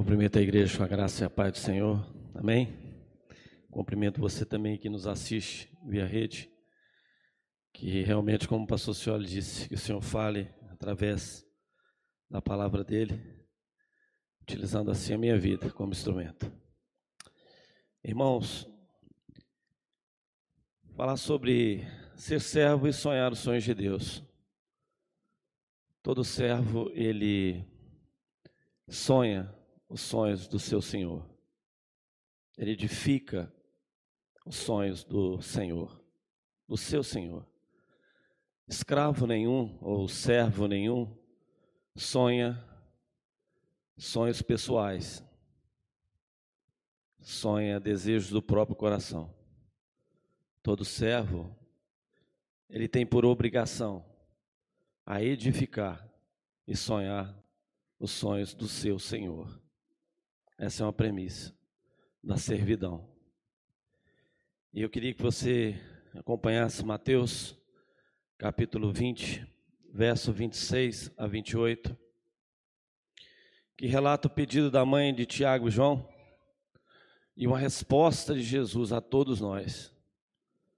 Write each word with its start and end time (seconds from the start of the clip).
Cumprimento 0.00 0.38
a 0.38 0.40
igreja 0.40 0.78
com 0.78 0.82
a 0.82 0.88
graça 0.88 1.22
e 1.22 1.26
a 1.26 1.28
paz 1.28 1.52
do 1.52 1.58
Senhor. 1.58 2.02
Amém? 2.34 2.74
Cumprimento 3.70 4.18
você 4.18 4.46
também 4.46 4.78
que 4.78 4.88
nos 4.88 5.06
assiste 5.06 5.70
via 5.86 6.06
rede. 6.06 6.50
Que 7.70 8.02
realmente, 8.02 8.48
como 8.48 8.64
o 8.64 8.66
pastor 8.66 8.94
Cioli 8.94 9.26
disse, 9.26 9.68
que 9.68 9.74
o 9.74 9.78
Senhor 9.78 10.00
fale 10.00 10.48
através 10.70 11.46
da 12.30 12.40
palavra 12.40 12.82
dele, 12.82 13.44
utilizando 14.40 14.90
assim 14.90 15.12
a 15.12 15.18
minha 15.18 15.38
vida 15.38 15.70
como 15.70 15.92
instrumento. 15.92 16.50
Irmãos, 18.02 18.66
falar 20.96 21.18
sobre 21.18 21.86
ser 22.16 22.40
servo 22.40 22.88
e 22.88 22.92
sonhar 22.94 23.32
os 23.32 23.40
sonhos 23.40 23.64
de 23.64 23.74
Deus. 23.74 24.24
Todo 26.02 26.24
servo, 26.24 26.90
ele 26.94 27.66
sonha 28.88 29.59
os 29.90 30.00
sonhos 30.00 30.46
do 30.46 30.60
seu 30.60 30.80
Senhor. 30.80 31.28
Ele 32.56 32.70
edifica 32.70 33.52
os 34.46 34.54
sonhos 34.54 35.02
do 35.02 35.42
Senhor, 35.42 36.00
do 36.68 36.76
seu 36.76 37.02
Senhor. 37.02 37.44
Escravo 38.68 39.26
nenhum 39.26 39.76
ou 39.80 40.06
servo 40.06 40.68
nenhum 40.68 41.12
sonha 41.96 42.64
sonhos 43.98 44.40
pessoais, 44.40 45.22
sonha 47.20 47.80
desejos 47.80 48.30
do 48.30 48.40
próprio 48.40 48.76
coração. 48.76 49.34
Todo 50.62 50.84
servo, 50.84 51.54
ele 52.68 52.86
tem 52.86 53.04
por 53.04 53.24
obrigação 53.24 54.06
a 55.04 55.20
edificar 55.20 56.08
e 56.64 56.76
sonhar 56.76 57.36
os 57.98 58.12
sonhos 58.12 58.54
do 58.54 58.68
seu 58.68 58.98
Senhor. 58.98 59.60
Essa 60.62 60.82
é 60.82 60.86
uma 60.86 60.92
premissa 60.92 61.56
da 62.22 62.36
servidão. 62.36 63.08
E 64.74 64.82
eu 64.82 64.90
queria 64.90 65.14
que 65.14 65.22
você 65.22 65.74
acompanhasse 66.12 66.84
Mateus, 66.84 67.56
capítulo 68.36 68.92
20, 68.92 69.42
verso 69.90 70.30
26 70.34 71.12
a 71.16 71.26
28, 71.26 71.96
que 73.74 73.86
relata 73.86 74.28
o 74.28 74.30
pedido 74.30 74.70
da 74.70 74.84
mãe 74.84 75.14
de 75.14 75.24
Tiago 75.24 75.68
e 75.68 75.70
João 75.70 76.06
e 77.34 77.46
uma 77.46 77.58
resposta 77.58 78.34
de 78.34 78.42
Jesus 78.42 78.92
a 78.92 79.00
todos 79.00 79.40
nós, 79.40 79.96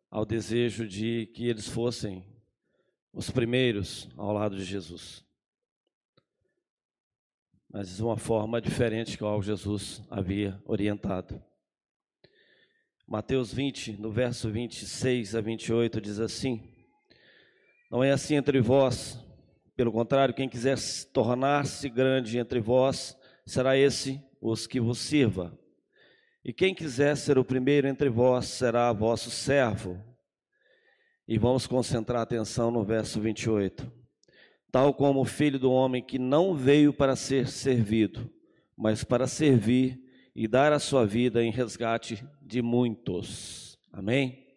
ao 0.09 0.25
desejo 0.25 0.87
de 0.87 1.27
que 1.35 1.49
eles 1.49 1.67
fossem 1.67 2.25
os 3.13 3.33
primeiros 3.33 4.09
ao 4.17 4.33
lado 4.33 4.57
de 4.57 4.63
Jesus 4.63 5.25
mas 7.73 7.97
de 7.97 8.03
uma 8.03 8.19
forma 8.19 8.61
diferente 8.61 9.17
que 9.17 9.25
o 9.25 9.43
Jesus 9.43 10.03
havia 10.11 10.61
orientado. 10.67 11.43
Mateus 13.09 13.53
20, 13.53 13.93
no 13.93 14.11
verso 14.11 14.51
26 14.51 15.35
a 15.35 15.41
28, 15.41 16.01
diz 16.01 16.21
assim: 16.21 16.63
Não 17.91 18.05
é 18.05 18.11
assim 18.13 18.35
entre 18.35 18.61
vós, 18.61 19.19
pelo 19.75 19.91
contrário, 19.91 20.35
quem 20.35 20.49
quiser 20.49 20.77
tornar-se 21.13 21.89
grande 21.89 22.39
entre 22.39 22.61
vós, 22.61 23.17
será 23.47 23.77
esse 23.77 24.23
os 24.41 24.67
que 24.67 24.79
vos 24.79 24.99
sirva. 24.99 25.59
E 26.45 26.53
quem 26.53 26.75
quiser 26.75 27.17
ser 27.17 27.39
o 27.39 27.45
primeiro 27.45 27.89
entre 27.89 28.11
vós, 28.11 28.47
será 28.47 28.93
vosso 28.93 29.31
servo. 29.31 29.99
E 31.27 31.39
vamos 31.39 31.67
concentrar 31.67 32.21
a 32.21 32.23
atenção 32.23 32.71
no 32.71 32.85
verso 32.85 33.21
28 33.21 34.02
tal 34.73 34.95
como 34.95 35.21
o 35.21 35.27
filho 35.27 35.59
do 35.59 35.71
homem 35.71 36.03
que 36.03 36.19
não 36.19 36.55
veio 36.55 36.95
para 36.95 37.15
ser 37.15 37.47
servido, 37.47 38.33
mas 38.75 39.05
para 39.05 39.27
servir 39.27 40.03
e 40.35 40.49
dar 40.49 40.73
a 40.73 40.79
sua 40.79 41.07
vida 41.07 41.45
em 41.45 41.51
resgate 41.51 42.27
de 42.41 42.63
muitos. 42.63 43.79
Amém? 43.93 44.49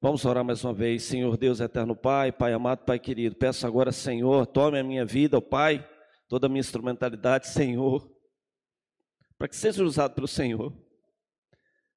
Vamos 0.00 0.24
orar 0.24 0.44
mais 0.44 0.62
uma 0.64 0.74
vez. 0.74 1.04
Senhor 1.04 1.36
Deus 1.36 1.60
eterno 1.60 1.94
Pai, 1.94 2.32
Pai 2.32 2.52
amado, 2.52 2.84
Pai 2.84 2.98
querido, 2.98 3.36
peço 3.36 3.64
agora, 3.64 3.92
Senhor, 3.92 4.44
tome 4.44 4.76
a 4.76 4.82
minha 4.82 5.04
vida, 5.04 5.38
ó 5.38 5.40
Pai, 5.40 5.88
toda 6.28 6.46
a 6.46 6.48
minha 6.48 6.60
instrumentalidade, 6.60 7.46
Senhor, 7.46 8.10
para 9.38 9.46
que 9.46 9.54
seja 9.54 9.84
usado 9.84 10.14
pelo 10.14 10.26
Senhor, 10.26 10.72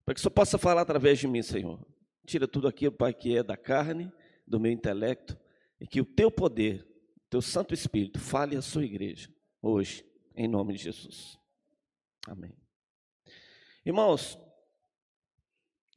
para 0.05 0.13
que 0.13 0.19
o 0.19 0.21
Senhor 0.21 0.31
possa 0.31 0.59
falar 0.59 0.81
através 0.81 1.17
de 1.17 1.27
mim, 1.27 1.41
Senhor. 1.41 1.83
Tira 2.23 2.47
tudo 2.47 2.67
aquilo, 2.67 2.93
Pai, 2.93 3.15
que 3.15 3.35
é 3.35 3.41
da 3.41 3.57
carne, 3.57 4.11
do 4.45 4.59
meu 4.59 4.71
intelecto, 4.71 5.35
e 5.81 5.87
que 5.87 5.99
o 5.99 6.05
teu 6.05 6.29
poder 6.29 6.86
teu 7.29 7.41
Santo 7.41 7.73
Espírito 7.73 8.19
fale 8.19 8.55
à 8.55 8.61
sua 8.61 8.85
igreja 8.85 9.29
hoje, 9.61 10.05
em 10.35 10.47
nome 10.47 10.73
de 10.73 10.83
Jesus. 10.83 11.37
Amém. 12.27 12.55
Irmãos, 13.85 14.37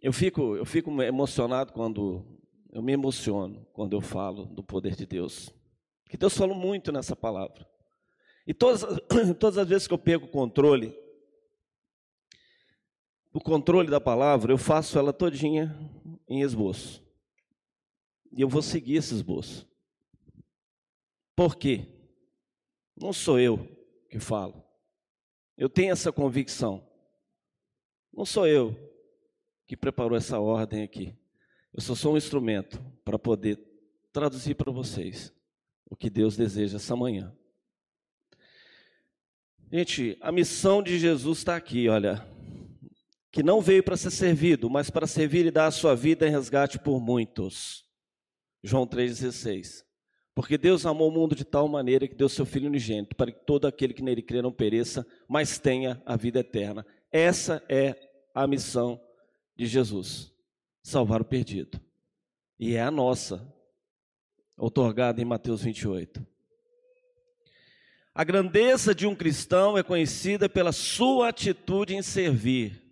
eu 0.01 0.13
fico, 0.13 0.57
eu 0.57 0.65
fico 0.65 0.91
emocionado 1.03 1.73
quando 1.73 2.25
eu 2.73 2.83
me 2.83 2.93
emociono 2.93 3.67
quando 3.73 3.95
eu 3.95 4.01
falo 4.01 4.47
do 4.47 4.63
poder 4.63 4.95
de 4.95 5.05
Deus. 5.05 5.53
Que 6.09 6.17
Deus 6.17 6.37
falou 6.37 6.55
muito 6.55 6.93
nessa 6.93 7.17
palavra. 7.17 7.69
E 8.47 8.55
todas, 8.55 8.83
todas 9.39 9.59
as 9.59 9.69
vezes 9.69 9.87
que 9.87 9.95
eu 9.95 9.99
pego 9.99 10.27
o 10.27 10.31
controle, 10.31 10.97
o 13.33 13.41
controle 13.41 13.89
da 13.89 14.01
palavra, 14.01 14.53
eu 14.53 14.59
faço 14.59 14.99
ela 14.99 15.13
todinha 15.13 15.77
em 16.29 16.43
esboço. 16.43 17.03
E 18.33 18.41
eu 18.41 18.49
vou 18.49 18.63
seguir 18.63 18.97
esse 18.97 19.15
esboço. 19.15 19.69
Por 21.41 21.57
quê? 21.57 21.87
Não 22.95 23.15
sou 23.15 23.41
eu 23.41 23.67
que 24.11 24.21
falo. 24.21 24.63
Eu 25.57 25.71
tenho 25.71 25.91
essa 25.91 26.13
convicção. 26.13 26.87
Não 28.13 28.27
sou 28.27 28.47
eu 28.47 28.77
que 29.67 29.75
preparou 29.75 30.19
essa 30.19 30.39
ordem 30.39 30.83
aqui. 30.83 31.19
Eu 31.73 31.81
só 31.81 31.95
sou 31.95 32.13
um 32.13 32.19
instrumento 32.19 32.79
para 33.07 33.19
poder 33.19 33.59
traduzir 34.13 34.55
para 34.55 34.71
vocês 34.71 35.33
o 35.89 35.97
que 35.97 36.11
Deus 36.11 36.37
deseja 36.37 36.77
essa 36.77 36.95
manhã. 36.95 37.35
Gente, 39.73 40.19
a 40.21 40.31
missão 40.31 40.83
de 40.83 40.99
Jesus 40.99 41.39
está 41.39 41.57
aqui, 41.57 41.89
olha. 41.89 42.23
Que 43.33 43.43
não 43.43 43.63
veio 43.63 43.83
para 43.83 43.97
ser 43.97 44.11
servido, 44.11 44.69
mas 44.69 44.91
para 44.91 45.07
servir 45.07 45.47
e 45.47 45.51
dar 45.51 45.69
a 45.69 45.71
sua 45.71 45.97
vida 45.97 46.29
em 46.29 46.31
resgate 46.31 46.79
por 46.79 47.01
muitos. 47.01 47.87
João 48.63 48.87
3,16. 48.87 49.89
Porque 50.35 50.57
Deus 50.57 50.87
amou 50.87 51.09
o 51.09 51.13
mundo 51.13 51.35
de 51.35 51.45
tal 51.45 51.67
maneira 51.67 52.07
que 52.07 52.15
deu 52.15 52.29
seu 52.29 52.47
Filho 52.47 52.69
unigênito, 52.69 53.17
para 53.17 53.33
que 53.33 53.45
todo 53.45 53.67
aquele 53.67 53.93
que 53.93 54.03
nele 54.03 54.23
crê 54.23 54.41
não 54.41 54.53
pereça, 54.53 55.07
mas 55.29 55.59
tenha 55.59 56.01
a 56.07 56.17
vida 56.17 56.41
eterna. 56.41 56.87
Essa 57.11 57.63
é 57.69 57.97
a 58.35 58.47
missão 58.47 59.01
de 59.57 59.67
Jesus: 59.67 60.33
salvar 60.83 61.21
o 61.21 61.25
perdido. 61.25 61.81
E 62.59 62.75
é 62.75 62.83
a 62.83 62.91
nossa, 62.91 63.53
otorgada 64.57 65.21
em 65.21 65.25
Mateus 65.25 65.63
28. 65.63 66.25
A 68.15 68.23
grandeza 68.23 68.95
de 68.95 69.07
um 69.07 69.15
cristão 69.15 69.79
é 69.79 69.83
conhecida 69.83 70.49
pela 70.49 70.73
sua 70.73 71.29
atitude 71.29 71.95
em 71.95 72.03
servir. 72.03 72.83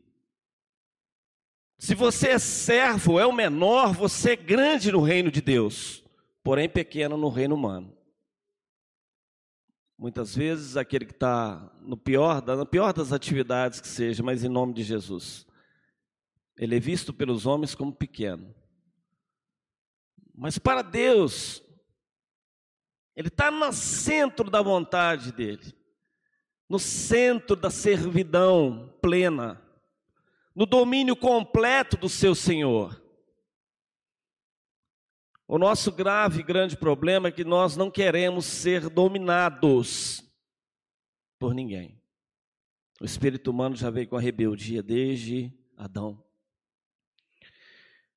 Se 1.79 1.95
você 1.95 2.31
é 2.31 2.39
servo, 2.39 3.21
é 3.21 3.27
o 3.27 3.33
menor, 3.33 3.93
você 3.93 4.33
é 4.33 4.37
grande 4.37 4.91
no 4.91 5.01
reino 5.01 5.31
de 5.31 5.41
Deus 5.41 6.08
porém 6.49 6.67
pequeno 6.67 7.19
no 7.19 7.29
reino 7.29 7.55
humano. 7.55 7.95
Muitas 9.99 10.35
vezes 10.35 10.79
aquele 10.79 11.05
que 11.05 11.13
está 11.13 11.71
no 11.83 11.95
pior, 11.95 12.43
na 12.43 12.65
pior 12.65 12.95
das 12.95 13.13
atividades 13.13 13.83
que 13.83 13.87
seja, 13.87 14.23
mas 14.23 14.43
em 14.43 14.49
nome 14.49 14.73
de 14.73 14.83
Jesus, 14.83 15.47
ele 16.57 16.75
é 16.75 16.81
visto 16.81 17.13
pelos 17.13 17.45
homens 17.45 17.75
como 17.75 17.93
pequeno. 17.93 18.55
Mas 20.35 20.57
para 20.57 20.81
Deus, 20.81 21.63
ele 23.15 23.29
está 23.29 23.51
no 23.51 23.71
centro 23.71 24.51
da 24.51 24.63
vontade 24.63 25.33
dele, 25.33 25.75
no 26.67 26.79
centro 26.79 27.57
da 27.57 27.69
servidão 27.69 28.97
plena, 29.03 29.63
no 30.57 30.65
domínio 30.65 31.15
completo 31.15 31.99
do 31.99 32.09
seu 32.09 32.35
Senhor. 32.35 33.07
O 35.51 35.57
nosso 35.57 35.91
grave 35.91 36.41
e 36.41 36.43
grande 36.43 36.77
problema 36.77 37.29
é 37.29 37.33
que 37.33 37.43
nós 37.43 37.75
não 37.75 37.91
queremos 37.91 38.45
ser 38.45 38.91
dominados 38.91 40.23
por 41.39 41.55
ninguém. 41.55 41.99
O 43.01 43.07
espírito 43.07 43.51
humano 43.51 43.75
já 43.75 43.89
veio 43.89 44.07
com 44.07 44.17
a 44.17 44.21
rebeldia 44.21 44.83
desde 44.83 45.51
Adão. 45.75 46.23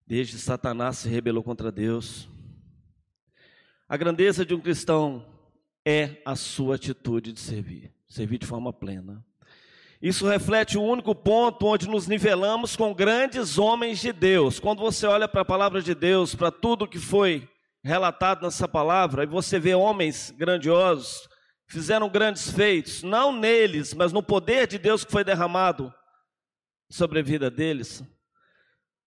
Desde 0.06 0.38
Satanás 0.38 0.98
se 0.98 1.08
rebelou 1.08 1.42
contra 1.42 1.72
Deus. 1.72 2.28
A 3.88 3.96
grandeza 3.96 4.46
de 4.46 4.54
um 4.54 4.60
cristão 4.60 5.26
é 5.86 6.22
a 6.26 6.36
sua 6.36 6.76
atitude 6.76 7.32
de 7.32 7.40
servir, 7.40 7.94
servir 8.10 8.40
de 8.40 8.46
forma 8.46 8.74
plena. 8.74 9.26
Isso 10.02 10.28
reflete 10.28 10.80
o 10.80 10.84
único 10.84 11.14
ponto 11.14 11.68
onde 11.68 11.88
nos 11.88 12.08
nivelamos 12.08 12.76
com 12.76 12.94
grandes 12.94 13.60
homens 13.60 14.00
de 14.00 14.12
Deus. 14.12 14.60
Quando 14.60 14.80
você 14.80 15.06
olha 15.06 15.28
para 15.28 15.42
a 15.42 15.46
palavra 15.46 15.80
de 15.80 15.94
Deus, 15.94 16.34
para 16.34 16.52
tudo 16.52 16.88
que 16.88 16.98
foi 16.98 17.48
relatado 17.84 18.42
nessa 18.42 18.68
palavra, 18.68 19.24
e 19.24 19.28
você 19.28 19.60
vê 19.60 19.76
homens 19.76 20.34
grandiosos, 20.36 21.30
fizeram 21.68 22.10
grandes 22.10 22.50
feitos, 22.50 23.04
não 23.04 23.32
neles, 23.32 23.94
mas 23.94 24.12
no 24.12 24.24
poder 24.24 24.66
de 24.66 24.80
Deus 24.80 25.06
que 25.06 25.12
foi 25.12 25.24
derramado 25.24 25.94
sobre 26.90 27.20
a 27.20 27.24
vida 27.24 27.52
deles, 27.52 28.04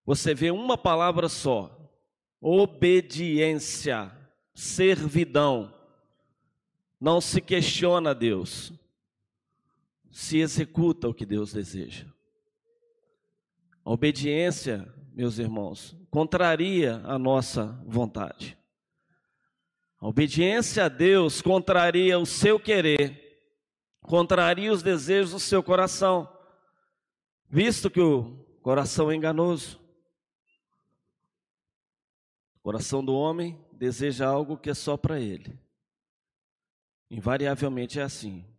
você 0.06 0.32
vê 0.32 0.52
uma 0.52 0.78
palavra 0.78 1.28
só: 1.28 1.76
obediência, 2.40 4.12
servidão. 4.54 5.74
Não 7.00 7.20
se 7.20 7.40
questiona 7.40 8.10
a 8.10 8.14
Deus, 8.14 8.72
se 10.14 10.38
executa 10.38 11.08
o 11.08 11.12
que 11.12 11.26
Deus 11.26 11.52
deseja. 11.52 12.06
A 13.84 13.90
obediência, 13.90 14.88
meus 15.12 15.40
irmãos, 15.40 15.96
contraria 16.08 17.02
a 17.04 17.18
nossa 17.18 17.82
vontade. 17.84 18.56
A 19.98 20.06
obediência 20.06 20.84
a 20.84 20.88
Deus 20.88 21.42
contraria 21.42 22.16
o 22.16 22.24
seu 22.24 22.60
querer, 22.60 23.40
contraria 24.02 24.72
os 24.72 24.84
desejos 24.84 25.32
do 25.32 25.40
seu 25.40 25.64
coração, 25.64 26.32
visto 27.50 27.90
que 27.90 28.00
o 28.00 28.36
coração 28.62 29.10
é 29.10 29.16
enganoso. 29.16 29.80
O 32.54 32.60
coração 32.62 33.04
do 33.04 33.12
homem 33.12 33.58
deseja 33.72 34.28
algo 34.28 34.56
que 34.56 34.70
é 34.70 34.74
só 34.74 34.96
para 34.96 35.18
ele. 35.18 35.58
Invariavelmente 37.10 37.98
é 37.98 38.04
assim. 38.04 38.53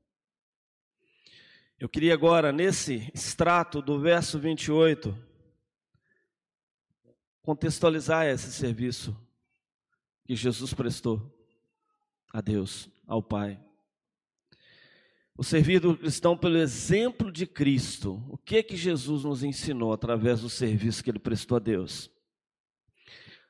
Eu 1.77 1.89
queria 1.89 2.13
agora, 2.13 2.53
nesse 2.53 3.11
extrato 3.13 3.81
do 3.81 3.99
verso 3.99 4.39
28, 4.39 5.13
contextualizar 7.41 8.25
esse 8.27 8.49
serviço 8.53 9.15
que 10.23 10.37
Jesus 10.37 10.73
prestou 10.73 11.37
a 12.31 12.39
Deus, 12.39 12.89
ao 13.05 13.21
Pai. 13.21 13.61
O 15.37 15.43
servir 15.43 15.81
do 15.81 15.97
cristão 15.97 16.37
pelo 16.37 16.57
exemplo 16.57 17.29
de 17.29 17.45
Cristo. 17.45 18.23
O 18.29 18.37
que 18.37 18.55
é 18.55 18.63
que 18.63 18.77
Jesus 18.77 19.25
nos 19.25 19.43
ensinou 19.43 19.91
através 19.91 20.39
do 20.39 20.49
serviço 20.49 21.03
que 21.03 21.09
ele 21.09 21.19
prestou 21.19 21.57
a 21.57 21.59
Deus? 21.59 22.09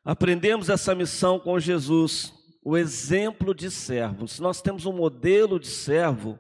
Aprendemos 0.04 0.68
essa 0.68 0.96
missão 0.96 1.40
com 1.40 1.60
Jesus, 1.60 2.34
o 2.64 2.76
exemplo 2.76 3.54
de 3.54 3.70
servo. 3.70 4.28
Se 4.28 4.42
nós 4.42 4.64
temos 4.64 4.88
um 4.88 4.94
modelo 4.94 5.60
de 5.60 5.68
servo, 5.68 6.40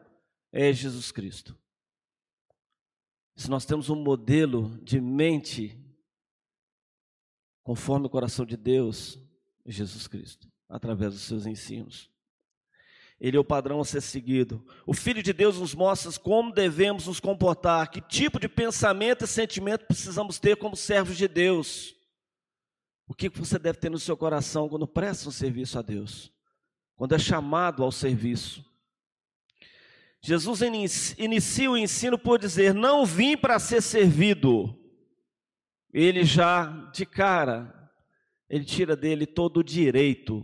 é 0.52 0.74
Jesus 0.74 1.12
Cristo 1.12 1.56
se 3.36 3.50
nós 3.50 3.66
temos 3.66 3.90
um 3.90 3.96
modelo 3.96 4.80
de 4.84 5.02
mente 5.02 5.78
conforme 7.64 8.06
o 8.06 8.10
coração 8.10 8.46
de 8.46 8.56
Deus, 8.56 9.20
Jesus 9.66 10.08
Cristo, 10.08 10.48
através 10.70 11.14
dos 11.14 11.24
seus 11.24 11.46
ensinos. 11.46 12.10
Ele 13.20 13.38
é 13.38 13.40
o 13.40 13.46
padrão 13.46 13.80
a 13.80 13.86
ser 13.86 14.02
seguido. 14.02 14.66
O 14.86 14.94
Filho 14.94 15.24
de 15.24 15.34
Deus 15.34 15.60
nos 15.60 15.74
mostra 15.74 16.12
como 16.20 16.54
devemos 16.54 17.08
nos 17.08 17.20
comportar, 17.20 17.90
que 17.90 18.02
tipo 18.02 18.40
de 18.40 18.48
pensamento 18.48 19.24
e 19.24 19.28
sentimento 19.28 19.86
precisamos 19.86 20.38
ter 20.38 20.58
como 20.58 20.76
servos 20.76 21.18
de 21.18 21.28
Deus. 21.28 21.96
O 23.08 23.14
que 23.14 23.30
você 23.30 23.58
deve 23.58 23.80
ter 23.80 23.90
no 23.90 24.00
seu 24.00 24.18
coração 24.18 24.68
quando 24.68 24.88
presta 24.88 25.30
um 25.30 25.32
serviço 25.32 25.80
a 25.80 25.82
Deus, 25.82 26.32
quando 26.96 27.16
é 27.16 27.20
chamado 27.20 27.84
ao 27.84 27.92
serviço. 27.92 28.64
Jesus 30.26 30.62
inicia 31.20 31.70
o 31.70 31.78
ensino 31.78 32.18
por 32.18 32.40
dizer: 32.40 32.74
Não 32.74 33.06
vim 33.06 33.38
para 33.38 33.60
ser 33.60 33.80
servido. 33.80 34.76
Ele 35.94 36.24
já, 36.24 36.66
de 36.92 37.06
cara, 37.06 37.92
ele 38.50 38.66
tira 38.66 38.96
dele 38.96 39.28
todo 39.28 39.58
o 39.58 39.64
direito 39.64 40.44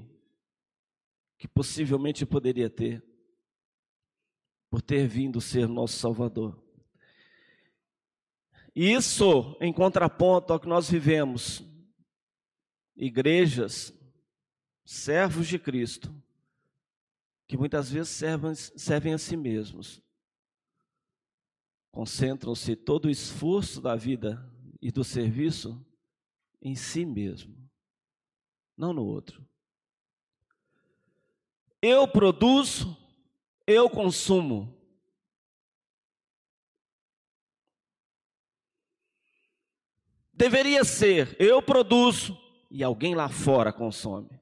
que 1.36 1.48
possivelmente 1.48 2.28
poderia 2.28 2.70
ter, 2.70 3.04
por 4.70 4.84
ter 4.84 5.08
vindo 5.08 5.42
ser 5.42 5.68
nosso 5.68 5.98
Salvador. 5.98 6.64
Isso 8.76 9.58
em 9.60 9.74
contraponto 9.74 10.54
ao 10.54 10.60
que 10.60 10.68
nós 10.68 10.92
vivemos, 10.92 11.64
igrejas, 12.96 13.92
servos 14.86 15.48
de 15.48 15.58
Cristo, 15.58 16.14
que 17.52 17.58
muitas 17.58 17.92
vezes 17.92 18.14
servem, 18.14 18.56
servem 18.56 19.14
a 19.14 19.18
si 19.18 19.36
mesmos. 19.36 20.02
Concentram-se 21.92 22.78
todo 22.78 23.08
o 23.08 23.10
esforço 23.10 23.82
da 23.82 23.94
vida 23.94 24.42
e 24.82 24.90
do 24.90 25.04
serviço 25.04 25.86
em 26.62 26.76
si 26.76 27.06
mesmo, 27.06 27.54
não 28.78 28.94
no 28.94 29.04
outro. 29.04 29.46
Eu 31.82 32.08
produzo, 32.08 32.96
eu 33.68 33.90
consumo. 33.90 34.74
Deveria 40.32 40.86
ser 40.86 41.36
eu 41.38 41.62
produzo 41.62 42.40
e 42.70 42.82
alguém 42.82 43.14
lá 43.14 43.28
fora 43.28 43.74
consome. 43.74 44.41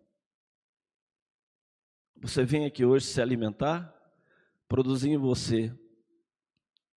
Você 2.21 2.43
vem 2.43 2.65
aqui 2.65 2.83
hoje 2.83 3.05
se 3.05 3.21
alimentar, 3.21 3.95
produzir 4.67 5.09
em 5.09 5.17
você 5.17 5.73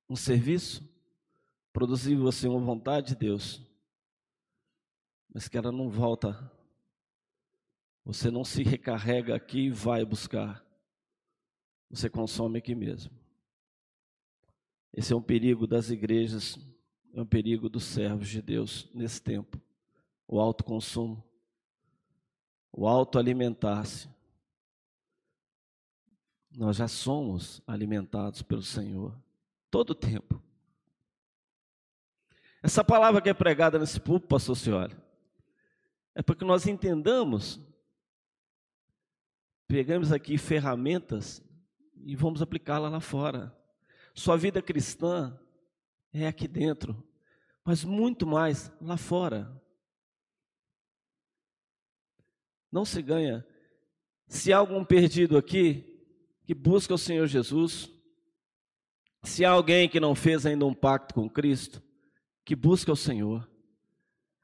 um 0.08 0.16
serviço, 0.16 0.82
produzir 1.72 2.14
em 2.14 2.18
você 2.18 2.48
uma 2.48 2.58
vontade 2.58 3.08
de 3.08 3.14
Deus, 3.14 3.62
mas 5.32 5.46
que 5.46 5.56
ela 5.56 5.70
não 5.70 5.88
volta. 5.88 6.50
Você 8.04 8.32
não 8.32 8.44
se 8.44 8.64
recarrega 8.64 9.36
aqui 9.36 9.66
e 9.66 9.70
vai 9.70 10.04
buscar. 10.04 10.66
Você 11.88 12.10
consome 12.10 12.58
aqui 12.58 12.74
mesmo. 12.74 13.12
Esse 14.92 15.12
é 15.12 15.16
um 15.16 15.22
perigo 15.22 15.68
das 15.68 15.88
igrejas, 15.88 16.58
é 17.14 17.20
um 17.20 17.26
perigo 17.26 17.68
dos 17.68 17.84
servos 17.84 18.28
de 18.28 18.42
Deus 18.42 18.90
nesse 18.92 19.22
tempo. 19.22 19.60
O 20.26 20.40
autoconsumo, 20.40 21.24
o 22.72 22.88
autoalimentar-se. 22.88 24.10
Nós 26.54 26.76
já 26.76 26.86
somos 26.86 27.62
alimentados 27.66 28.42
pelo 28.42 28.62
Senhor 28.62 29.16
todo 29.70 29.90
o 29.90 29.94
tempo. 29.94 30.42
Essa 32.62 32.84
palavra 32.84 33.20
que 33.20 33.28
é 33.28 33.34
pregada 33.34 33.78
nesse 33.78 33.98
púlpito, 33.98 34.28
pastor 34.28 34.56
Cioli, 34.56 34.96
é 36.14 36.22
para 36.22 36.36
que 36.36 36.44
nós 36.44 36.66
entendamos, 36.66 37.58
pegamos 39.66 40.12
aqui 40.12 40.36
ferramentas 40.36 41.42
e 42.04 42.14
vamos 42.14 42.42
aplicá-la 42.42 42.88
lá 42.88 43.00
fora. 43.00 43.56
Sua 44.14 44.36
vida 44.36 44.60
cristã 44.60 45.36
é 46.12 46.26
aqui 46.26 46.46
dentro, 46.46 47.02
mas 47.64 47.82
muito 47.82 48.26
mais 48.26 48.70
lá 48.80 48.98
fora. 48.98 49.50
Não 52.70 52.84
se 52.84 53.02
ganha. 53.02 53.44
Se 54.28 54.52
há 54.52 54.58
algum 54.58 54.84
perdido 54.84 55.36
aqui, 55.36 55.91
que 56.52 56.54
busca 56.54 56.92
o 56.92 56.98
Senhor 56.98 57.26
Jesus, 57.26 57.88
se 59.22 59.42
há 59.42 59.50
alguém 59.50 59.88
que 59.88 59.98
não 59.98 60.14
fez 60.14 60.44
ainda 60.44 60.66
um 60.66 60.74
pacto 60.74 61.14
com 61.14 61.26
Cristo, 61.26 61.82
que 62.44 62.54
busca 62.54 62.92
o 62.92 62.96
Senhor, 62.96 63.48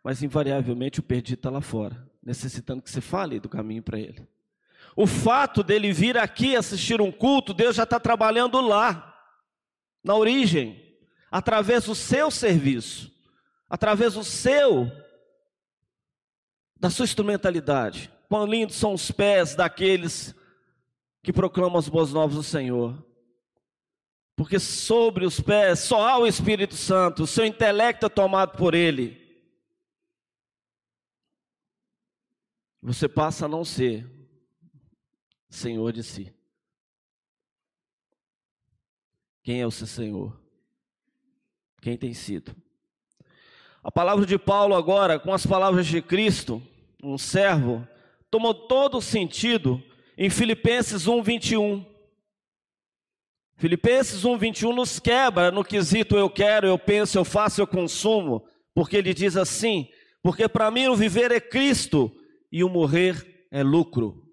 mas 0.03 0.23
invariavelmente 0.23 1.01
o 1.01 1.03
perdido 1.03 1.41
está 1.41 1.51
lá 1.51 1.61
fora, 1.61 2.11
necessitando 2.23 2.81
que 2.81 2.91
você 2.91 3.03
fale 3.03 3.39
do 3.39 3.47
caminho 3.47 3.83
para 3.83 4.01
ele. 4.01 4.27
O 4.97 5.07
fato 5.07 5.63
dele 5.63 5.93
vir 5.93 6.17
aqui 6.17 6.57
assistir 6.57 6.99
um 6.99 7.13
culto, 7.13 7.53
Deus 7.53 7.77
já 7.77 7.83
está 7.83 8.01
trabalhando 8.01 8.59
lá, 8.63 9.15
na 10.03 10.15
origem, 10.15 10.83
através 11.31 11.85
do 11.85 11.95
seu 11.95 12.31
serviço, 12.31 13.13
através 13.69 14.15
do 14.15 14.25
seu, 14.25 14.91
da 16.75 16.89
sua 16.89 17.05
instrumentalidade. 17.05 18.11
Quão 18.31 18.47
lindos 18.47 18.77
são 18.77 18.95
os 18.95 19.11
pés 19.11 19.55
daqueles 19.55 20.35
que 21.23 21.33
proclamam 21.33 21.79
as 21.79 21.89
boas 21.89 22.13
novas 22.13 22.37
do 22.37 22.43
Senhor. 22.43 23.05
Porque 24.37 24.59
sobre 24.59 25.27
os 25.27 25.41
pés 25.41 25.81
só 25.81 26.09
há 26.09 26.19
o 26.19 26.27
Espírito 26.27 26.75
Santo, 26.75 27.25
o 27.25 27.27
seu 27.27 27.45
intelecto 27.45 28.07
é 28.07 28.09
tomado 28.09 28.57
por 28.57 28.75
ele. 28.75 29.27
Você 32.81 33.09
passa 33.09 33.47
a 33.47 33.49
não 33.49 33.65
ser 33.65 34.09
senhor 35.49 35.93
de 35.93 36.03
si. 36.03 36.33
Quem 39.43 39.61
é 39.61 39.67
o 39.67 39.71
seu 39.71 39.87
Senhor? 39.87 40.39
Quem 41.81 41.97
tem 41.97 42.13
sido? 42.13 42.55
A 43.83 43.91
palavra 43.91 44.27
de 44.27 44.39
Paulo 44.39 44.75
agora, 44.75 45.19
com 45.19 45.33
as 45.33 45.47
palavras 45.47 45.87
de 45.87 46.03
Cristo, 46.03 46.63
um 47.03 47.17
servo, 47.17 47.87
tomou 48.31 48.53
todo 48.53 48.99
o 48.99 49.03
sentido 49.03 49.83
em 50.21 50.29
Filipenses 50.29 51.07
1, 51.07 51.23
21. 51.23 51.87
Filipenses 53.57 54.25
1, 54.25 54.37
21 54.37 54.75
nos 54.75 54.99
quebra 54.99 55.53
no 55.53 55.65
quesito 55.65 56.17
eu 56.17 56.29
quero, 56.29 56.67
eu 56.67 56.79
penso, 56.79 57.17
eu 57.17 57.25
faço, 57.25 57.61
eu 57.61 57.67
consumo, 57.67 58.45
porque 58.75 58.97
ele 58.97 59.15
diz 59.15 59.37
assim: 59.37 59.89
porque 60.21 60.49
para 60.49 60.73
mim 60.73 60.89
o 60.89 60.97
viver 60.97 61.31
é 61.31 61.41
Cristo 61.41 62.13
e 62.51 62.65
o 62.65 62.69
morrer 62.69 63.47
é 63.51 63.63
lucro. 63.63 64.29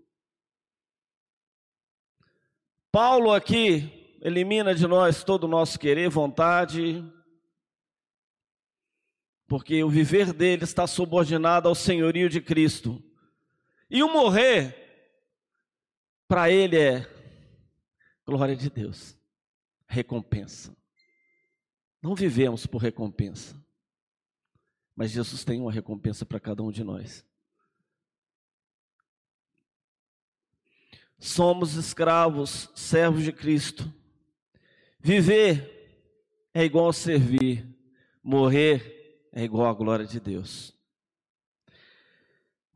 Paulo 2.91 3.31
aqui 3.31 4.17
elimina 4.21 4.73
de 4.73 4.87
nós 4.87 5.23
todo 5.23 5.43
o 5.43 5.49
nosso 5.49 5.77
querer, 5.77 6.09
vontade, 6.09 7.03
porque 9.47 9.83
o 9.83 9.89
viver 9.89 10.33
dele 10.33 10.63
está 10.63 10.87
subordinado 10.87 11.67
ao 11.67 11.75
senhorio 11.75 12.27
de 12.27 12.41
Cristo. 12.41 13.03
E 13.89 14.01
o 14.01 14.11
morrer, 14.11 14.84
para 16.27 16.49
ele 16.49 16.77
é 16.77 17.07
glória 18.25 18.55
de 18.55 18.69
Deus, 18.69 19.17
recompensa. 19.87 20.75
Não 22.01 22.15
vivemos 22.15 22.65
por 22.65 22.81
recompensa, 22.81 23.55
mas 24.95 25.11
Jesus 25.11 25.43
tem 25.43 25.61
uma 25.61 25.71
recompensa 25.71 26.25
para 26.25 26.39
cada 26.39 26.63
um 26.63 26.71
de 26.71 26.83
nós. 26.83 27.25
Somos 31.17 31.75
escravos, 31.75 32.69
servos 32.75 33.23
de 33.23 33.31
Cristo. 33.31 33.91
Viver 34.99 36.49
é 36.53 36.63
igual 36.63 36.89
a 36.89 36.93
servir, 36.93 37.67
morrer 38.21 39.29
é 39.31 39.43
igual 39.43 39.67
à 39.67 39.73
glória 39.73 40.05
de 40.05 40.19
Deus. 40.19 40.74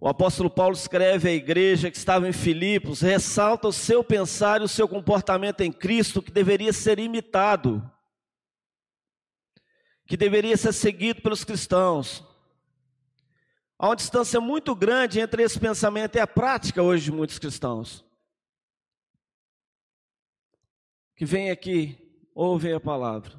O 0.01 0.08
apóstolo 0.08 0.50
Paulo 0.50 0.75
escreve 0.75 1.27
à 1.27 1.34
igreja 1.34 1.91
que 1.91 1.98
estava 1.98 2.27
em 2.27 2.32
Filipos, 2.32 3.01
ressalta 3.01 3.68
o 3.68 3.74
seu 3.74 4.01
pensar 4.01 4.62
e 4.62 4.63
o 4.63 4.68
seu 4.68 4.88
comportamento 4.88 5.60
em 5.60 5.74
Cristo 5.74 6.22
que 6.22 6.32
deveria 6.32 6.72
ser 6.72 7.00
imitado, 7.00 7.84
que 10.08 10.15
deveria 10.15 10.56
ser 10.56 10.72
seguido 10.72 11.22
pelos 11.22 11.44
cristãos. 11.44 12.24
Há 13.77 13.89
uma 13.89 13.96
distância 13.96 14.39
muito 14.39 14.74
grande 14.74 15.20
entre 15.20 15.44
esse 15.44 15.60
pensamento 15.60 16.15
e 16.15 16.20
a 16.20 16.27
prática 16.27 16.82
hoje 16.82 17.06
de 17.06 17.12
muitos 17.12 17.38
cristãos. 17.38 18.06
Que 21.13 21.25
vem 21.25 21.51
aqui, 21.51 21.98
ouvem 22.34 22.72
a 22.72 22.79
palavra, 22.79 23.38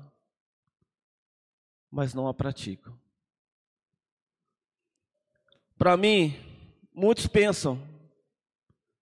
mas 1.91 2.13
não 2.13 2.29
a 2.29 2.35
praticam. 2.35 3.01
Para 5.79 5.97
mim, 5.97 6.50
muitos 7.01 7.27
pensam 7.27 7.83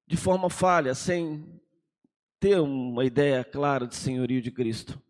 de 0.07 0.17
forma 0.17 0.49
falha, 0.49 0.95
sem 0.95 1.61
ter 2.41 2.61
uma 2.61 3.05
ideia 3.05 3.45
clara 3.45 3.87
de 3.87 3.97
senhorio 3.97 4.41
de 4.41 4.51
Cristo. 4.51 5.03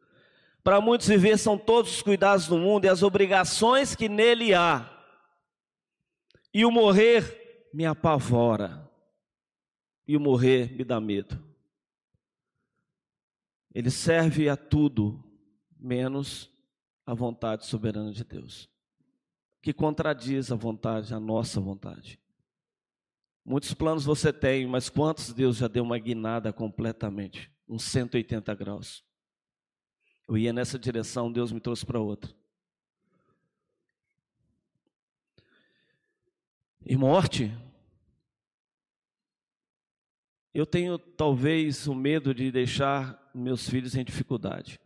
Para 0.64 0.80
muitos, 0.80 1.07
viver 1.07 1.38
são 1.38 1.57
todos 1.57 1.92
os 1.92 2.02
cuidados 2.02 2.49
do 2.49 2.59
mundo 2.59 2.87
e 2.87 2.88
as 2.88 3.02
obrigações 3.02 3.95
que 3.95 4.09
nele 4.09 4.54
há. 4.54 4.90
E 6.52 6.64
o 6.64 6.71
morrer 6.71 7.68
me 7.73 7.85
apavora. 7.85 8.90
E 10.07 10.16
o 10.16 10.21
morrer 10.21 10.73
me 10.73 10.83
dá 10.83 10.99
medo. 10.99 11.40
Ele 13.73 13.90
serve 13.90 14.49
a 14.49 14.57
tudo, 14.57 15.23
menos 15.78 16.50
a 17.07 17.14
vontade 17.14 17.66
soberana 17.66 18.12
de 18.12 18.25
Deus, 18.25 18.68
que 19.62 19.73
contradiz 19.73 20.50
a 20.50 20.57
vontade, 20.57 21.14
a 21.14 21.21
nossa 21.21 21.61
vontade. 21.61 22.18
Muitos 23.49 23.73
planos 23.73 24.05
você 24.05 24.31
tem, 24.31 24.67
mas 24.67 24.90
quantos 24.90 25.33
Deus 25.33 25.57
já 25.57 25.67
deu 25.69 25.83
uma 25.83 25.99
guinada 25.99 26.52
completamente, 26.52 27.50
uns 27.67 27.83
180 27.85 28.55
graus? 28.55 29.02
Eu 30.28 30.37
ia 30.37 30.52
nessa 30.52 30.78
direção, 30.78 31.33
Deus 31.33 31.50
me 31.50 31.59
trouxe 31.59 31.87
para 31.87 31.99
outra. 31.99 32.31
E 36.85 36.95
morte 36.95 37.50
eu 40.52 40.67
tenho 40.67 40.99
talvez 40.99 41.87
o 41.87 41.95
medo 41.95 42.35
de 42.35 42.52
deixar 42.52 43.31
meus 43.35 43.67
filhos 43.67 43.95
em 43.97 44.05
dificuldade. 44.05 44.78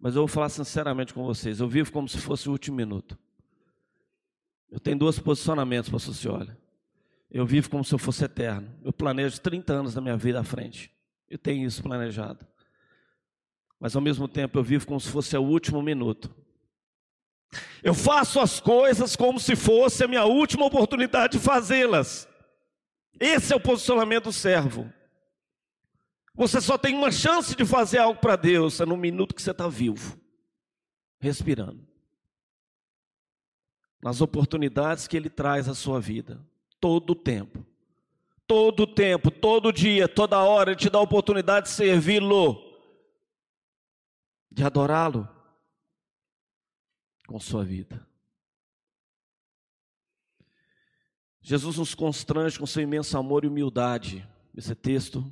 Mas 0.00 0.14
eu 0.14 0.22
vou 0.22 0.28
falar 0.28 0.48
sinceramente 0.48 1.12
com 1.12 1.22
vocês. 1.22 1.60
Eu 1.60 1.68
vivo 1.68 1.92
como 1.92 2.08
se 2.08 2.16
fosse 2.16 2.48
o 2.48 2.52
último 2.52 2.78
minuto. 2.78 3.18
Eu 4.70 4.80
tenho 4.80 4.98
dois 4.98 5.18
posicionamentos, 5.18 5.90
pastor 5.90 6.14
Cioli. 6.14 6.63
Eu 7.34 7.44
vivo 7.44 7.68
como 7.68 7.84
se 7.84 7.92
eu 7.92 7.98
fosse 7.98 8.24
eterno. 8.24 8.72
Eu 8.84 8.92
planejo 8.92 9.40
30 9.40 9.72
anos 9.72 9.92
da 9.92 10.00
minha 10.00 10.16
vida 10.16 10.38
à 10.38 10.44
frente. 10.44 10.92
Eu 11.28 11.36
tenho 11.36 11.66
isso 11.66 11.82
planejado. 11.82 12.46
Mas 13.80 13.96
ao 13.96 14.00
mesmo 14.00 14.28
tempo 14.28 14.56
eu 14.56 14.62
vivo 14.62 14.86
como 14.86 15.00
se 15.00 15.08
fosse 15.08 15.36
o 15.36 15.42
último 15.42 15.82
minuto. 15.82 16.32
Eu 17.82 17.92
faço 17.92 18.38
as 18.38 18.60
coisas 18.60 19.16
como 19.16 19.40
se 19.40 19.56
fosse 19.56 20.04
a 20.04 20.08
minha 20.08 20.24
última 20.24 20.64
oportunidade 20.64 21.36
de 21.36 21.44
fazê-las. 21.44 22.28
Esse 23.18 23.52
é 23.52 23.56
o 23.56 23.60
posicionamento 23.60 24.24
do 24.24 24.32
servo. 24.32 24.88
Você 26.36 26.60
só 26.60 26.78
tem 26.78 26.94
uma 26.94 27.10
chance 27.10 27.56
de 27.56 27.64
fazer 27.64 27.98
algo 27.98 28.20
para 28.20 28.36
Deus, 28.36 28.80
é 28.80 28.86
no 28.86 28.96
minuto 28.96 29.34
que 29.34 29.42
você 29.42 29.50
está 29.50 29.66
vivo, 29.66 30.16
respirando. 31.18 31.84
Nas 34.00 34.20
oportunidades 34.20 35.08
que 35.08 35.16
Ele 35.16 35.28
traz 35.28 35.68
à 35.68 35.74
sua 35.74 36.00
vida, 36.00 36.40
todo 36.84 37.12
o 37.12 37.16
tempo. 37.16 37.66
Todo 38.46 38.80
o 38.80 38.86
tempo, 38.86 39.30
todo 39.30 39.72
dia, 39.72 40.06
toda 40.06 40.44
hora, 40.44 40.72
Ele 40.72 40.78
te 40.78 40.90
dá 40.90 40.98
a 40.98 41.02
oportunidade 41.02 41.68
de 41.68 41.72
servi-lo, 41.72 42.58
de 44.50 44.62
adorá-lo 44.62 45.26
com 47.26 47.40
sua 47.40 47.64
vida. 47.64 48.06
Jesus 51.40 51.78
nos 51.78 51.94
constrange 51.94 52.58
com 52.58 52.66
seu 52.66 52.82
imenso 52.82 53.16
amor 53.16 53.44
e 53.44 53.48
humildade. 53.48 54.28
Esse 54.54 54.74
texto 54.74 55.24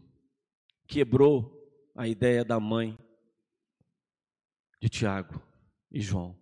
quebrou 0.88 1.54
a 1.94 2.08
ideia 2.08 2.42
da 2.42 2.58
mãe 2.58 2.98
de 4.80 4.88
Tiago 4.88 5.38
e 5.90 6.00
João, 6.00 6.34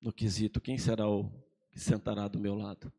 no 0.00 0.14
quesito: 0.14 0.62
quem 0.62 0.78
será 0.78 1.06
o 1.06 1.30
que 1.70 1.78
sentará 1.78 2.26
do 2.26 2.40
meu 2.40 2.54
lado? 2.54 2.90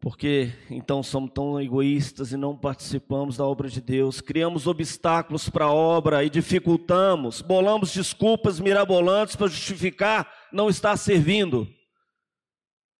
Porque 0.00 0.50
então 0.70 1.02
somos 1.02 1.30
tão 1.32 1.60
egoístas 1.60 2.32
e 2.32 2.36
não 2.36 2.56
participamos 2.56 3.36
da 3.36 3.44
obra 3.44 3.68
de 3.68 3.82
Deus, 3.82 4.20
criamos 4.20 4.66
obstáculos 4.66 5.50
para 5.50 5.66
a 5.66 5.72
obra 5.72 6.24
e 6.24 6.30
dificultamos, 6.30 7.42
bolamos 7.42 7.92
desculpas 7.92 8.58
mirabolantes 8.58 9.36
para 9.36 9.48
justificar 9.48 10.32
não 10.50 10.70
estar 10.70 10.96
servindo. 10.96 11.68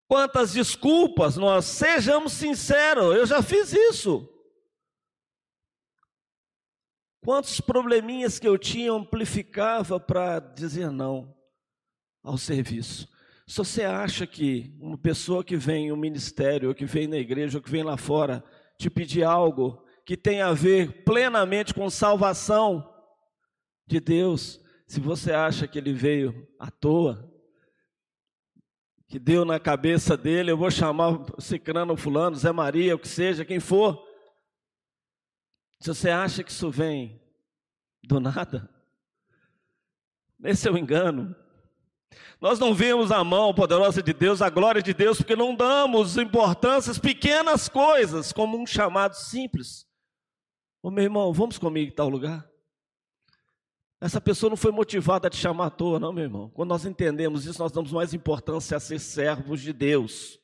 Quantas 0.07 0.53
desculpas 0.53 1.37
nós, 1.37 1.65
sejamos 1.65 2.33
sinceros, 2.33 3.17
eu 3.17 3.25
já 3.25 3.43
fiz 3.43 3.73
isso. 3.73 4.29
Quantos 7.25 7.61
probleminhas 7.61 8.39
que 8.39 8.49
eu 8.49 8.59
tinha 8.59 8.93
amplificava 8.93 10.01
para 10.01 10.39
dizer 10.39 10.91
não 10.91 11.35
ao 12.23 12.37
serviço. 12.37 13.10
Se 13.51 13.57
você 13.57 13.83
acha 13.83 14.29
que 14.29 14.73
uma 14.79 14.97
pessoa 14.97 15.43
que 15.43 15.57
vem 15.57 15.89
no 15.89 15.97
ministério, 15.97 16.69
ou 16.69 16.75
que 16.75 16.85
vem 16.85 17.09
na 17.09 17.17
igreja, 17.17 17.59
ou 17.59 17.63
que 17.63 17.69
vem 17.69 17.83
lá 17.83 17.97
fora, 17.97 18.45
te 18.79 18.89
pedir 18.89 19.25
algo 19.25 19.85
que 20.07 20.17
tem 20.17 20.41
a 20.41 20.53
ver 20.53 21.03
plenamente 21.03 21.75
com 21.75 21.91
salvação 21.91 22.89
de 23.89 23.99
Deus, 23.99 24.61
se 24.87 25.01
você 25.01 25.33
acha 25.33 25.67
que 25.67 25.77
ele 25.79 25.93
veio 25.93 26.47
à 26.61 26.71
toa, 26.71 27.29
que 29.09 29.19
deu 29.19 29.45
na 29.45 29.59
cabeça 29.59 30.17
dele, 30.17 30.53
eu 30.53 30.57
vou 30.57 30.71
chamar 30.71 31.19
Cicrano 31.41 31.97
Fulano, 31.97 32.37
Zé 32.37 32.53
Maria, 32.53 32.95
o 32.95 33.01
que 33.01 33.09
seja, 33.09 33.45
quem 33.45 33.59
for. 33.59 34.01
Se 35.81 35.89
você 35.89 36.11
acha 36.11 36.45
que 36.45 36.53
isso 36.53 36.71
vem 36.71 37.21
do 38.05 38.21
nada, 38.21 38.71
esse 40.45 40.69
é 40.69 40.71
o 40.71 40.79
engano. 40.79 41.35
Nós 42.41 42.59
não 42.59 42.75
vemos 42.75 43.13
a 43.13 43.23
mão 43.23 43.53
poderosa 43.53 44.03
de 44.03 44.15
Deus, 44.15 44.41
a 44.41 44.49
glória 44.49 44.83
de 44.83 44.95
Deus, 44.95 45.19
porque 45.19 45.37
não 45.37 45.55
damos 45.55 46.17
importâncias 46.17 46.99
pequenas 46.99 47.69
coisas 47.69 48.33
como 48.33 48.59
um 48.59 48.67
chamado 48.67 49.15
simples. 49.15 49.87
Ô 50.83 50.91
meu 50.91 51.05
irmão, 51.05 51.33
vamos 51.35 51.59
comigo 51.59 51.93
em 51.93 51.95
tal 51.95 52.09
lugar? 52.09 52.49
Essa 54.01 54.19
pessoa 54.19 54.49
não 54.49 54.57
foi 54.57 54.73
motivada 54.73 55.27
a 55.27 55.31
te 55.31 55.37
chamar 55.37 55.67
à 55.67 55.71
toa, 55.71 56.01
não, 56.01 56.15
meu 56.15 56.25
irmão. 56.25 56.49
Quando 56.51 56.71
nós 56.71 56.87
entendemos 56.87 57.45
isso, 57.45 57.59
nós 57.59 57.71
damos 57.71 57.93
mais 57.93 58.15
importância 58.15 58.75
a 58.75 58.81
ser 58.81 58.99
servos 58.99 59.61
de 59.61 59.75
Deus. 59.75 60.41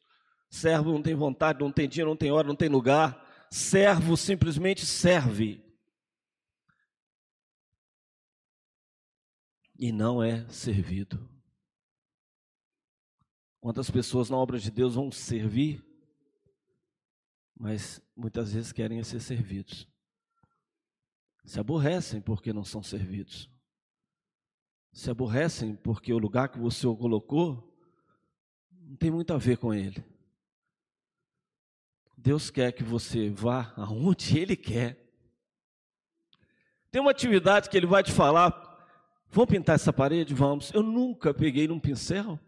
Servo 0.50 0.92
não 0.92 1.02
tem 1.02 1.14
vontade, 1.14 1.60
não 1.60 1.72
tem 1.72 1.88
dia, 1.88 2.04
não 2.04 2.14
tem 2.14 2.30
hora, 2.30 2.46
não 2.46 2.54
tem 2.54 2.68
lugar. 2.68 3.26
Servo 3.50 4.14
simplesmente 4.18 4.84
serve. 4.84 5.64
E 9.78 9.90
não 9.90 10.22
é 10.22 10.46
servido. 10.50 11.35
Quantas 13.66 13.90
pessoas 13.90 14.30
na 14.30 14.36
obra 14.36 14.60
de 14.60 14.70
Deus 14.70 14.94
vão 14.94 15.10
servir, 15.10 15.84
mas 17.52 18.00
muitas 18.14 18.52
vezes 18.52 18.70
querem 18.70 19.02
ser 19.02 19.18
servidos 19.18 19.88
se 21.44 21.58
aborrecem 21.58 22.20
porque 22.20 22.52
não 22.52 22.64
são 22.64 22.80
servidos. 22.80 23.50
Se 24.92 25.10
aborrecem 25.10 25.74
porque 25.74 26.12
o 26.12 26.18
lugar 26.18 26.48
que 26.48 26.60
você 26.60 26.86
o 26.86 26.96
colocou 26.96 27.76
não 28.70 28.94
tem 28.94 29.10
muito 29.10 29.34
a 29.34 29.36
ver 29.36 29.58
com 29.58 29.74
ele. 29.74 30.00
Deus 32.16 32.50
quer 32.50 32.70
que 32.70 32.84
você 32.84 33.30
vá 33.30 33.74
aonde 33.76 34.38
Ele 34.38 34.54
quer. 34.54 34.96
Tem 36.88 37.02
uma 37.02 37.10
atividade 37.10 37.68
que 37.68 37.76
Ele 37.76 37.84
vai 37.84 38.04
te 38.04 38.12
falar. 38.12 38.52
Vamos 39.28 39.50
pintar 39.50 39.74
essa 39.74 39.92
parede? 39.92 40.34
Vamos. 40.34 40.72
Eu 40.72 40.84
nunca 40.84 41.34
peguei 41.34 41.66
num 41.66 41.80
pincel. 41.80 42.38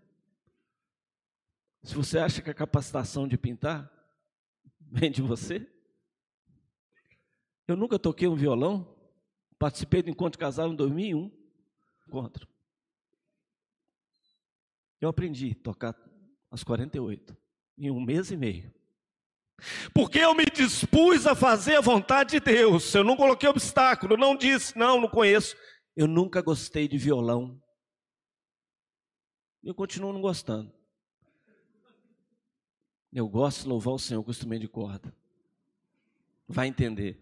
Se 1.83 1.95
você 1.95 2.19
acha 2.19 2.43
que 2.43 2.51
a 2.51 2.55
capacitação 2.55 3.27
de 3.27 3.39
pintar 3.39 3.91
vem 4.81 5.11
de 5.11 5.23
você, 5.23 5.67
eu 7.67 7.77
nunca 7.77 7.99
toquei 7.99 8.27
um 8.27 8.37
violão. 8.37 8.97
Participei 9.59 10.03
do 10.03 10.11
encontro 10.11 10.39
casal 10.39 10.73
em 10.73 10.77
2001. 10.77 11.31
Encontro. 12.07 12.49
Eu 15.01 15.09
aprendi 15.09 15.57
a 15.59 15.63
tocar 15.63 15.95
aos 16.51 16.65
48, 16.65 17.37
em 17.77 17.91
um 17.91 18.01
mês 18.01 18.31
e 18.31 18.37
meio. 18.37 18.73
Porque 19.93 20.19
eu 20.19 20.35
me 20.35 20.45
dispus 20.47 21.27
a 21.27 21.35
fazer 21.35 21.77
a 21.77 21.81
vontade 21.81 22.31
de 22.33 22.41
Deus. 22.41 22.95
Eu 22.95 23.05
não 23.05 23.17
coloquei 23.17 23.49
obstáculo, 23.49 24.17
não 24.17 24.37
disse, 24.37 24.77
não, 24.79 25.01
não 25.01 25.09
conheço. 25.09 25.57
Eu 25.97 26.07
nunca 26.07 26.41
gostei 26.41 26.89
de 26.89 26.97
violão. 26.97 27.61
Eu 29.63 29.75
continuo 29.75 30.13
não 30.13 30.21
gostando. 30.21 30.73
Eu 33.13 33.29
gosto 33.29 33.63
de 33.63 33.69
louvar 33.69 33.95
o 33.95 33.99
Senhor 33.99 34.23
com 34.23 34.31
instrumento 34.31 34.61
de 34.63 34.69
corda. 34.69 35.15
Vai 36.47 36.67
entender. 36.67 37.19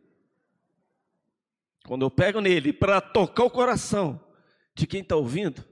Quando 1.85 2.05
eu 2.05 2.11
pego 2.11 2.41
nele 2.41 2.73
para 2.73 3.01
tocar 3.01 3.45
o 3.45 3.51
coração 3.51 4.21
de 4.75 4.87
quem 4.87 5.01
está 5.01 5.15
ouvindo, 5.15 5.65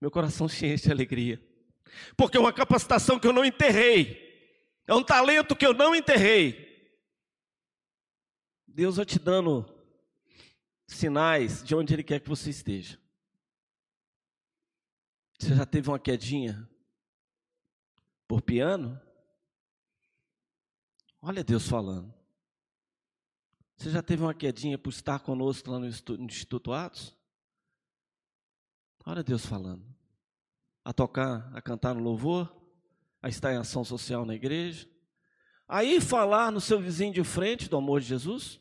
meu 0.00 0.10
coração 0.10 0.48
se 0.48 0.66
enche 0.66 0.84
de 0.84 0.92
alegria. 0.92 1.42
Porque 2.16 2.36
é 2.36 2.40
uma 2.40 2.52
capacitação 2.52 3.18
que 3.18 3.26
eu 3.26 3.32
não 3.32 3.44
enterrei. 3.44 4.30
É 4.86 4.94
um 4.94 5.02
talento 5.02 5.56
que 5.56 5.66
eu 5.66 5.72
não 5.72 5.94
enterrei. 5.94 6.70
Deus 8.66 8.96
vai 8.96 9.06
te 9.06 9.18
dando 9.18 9.66
sinais 10.86 11.62
de 11.62 11.74
onde 11.74 11.94
Ele 11.94 12.02
quer 12.02 12.20
que 12.20 12.28
você 12.28 12.50
esteja. 12.50 12.98
Você 15.38 15.54
já 15.54 15.66
teve 15.66 15.88
uma 15.88 15.98
quedinha 15.98 16.68
por 18.28 18.40
piano? 18.40 19.00
Olha 21.22 21.42
Deus 21.42 21.68
falando. 21.68 22.12
Você 23.76 23.88
já 23.88 24.02
teve 24.02 24.22
uma 24.22 24.34
quedinha 24.34 24.76
por 24.76 24.90
estar 24.90 25.20
conosco 25.20 25.70
lá 25.70 25.78
no 25.78 25.86
Instituto 25.86 26.72
Atos? 26.72 27.16
Olha 29.06 29.22
Deus 29.22 29.46
falando. 29.46 29.82
A 30.84 30.92
tocar, 30.92 31.50
a 31.54 31.62
cantar 31.62 31.94
no 31.94 32.02
louvor? 32.02 32.62
a 33.22 33.28
estar 33.28 33.52
em 33.52 33.56
ação 33.56 33.84
social 33.84 34.26
na 34.26 34.34
igreja, 34.34 34.88
aí 35.68 36.00
falar 36.00 36.50
no 36.50 36.60
seu 36.60 36.80
vizinho 36.80 37.14
de 37.14 37.22
frente 37.22 37.70
do 37.70 37.76
amor 37.76 38.00
de 38.00 38.08
Jesus? 38.08 38.60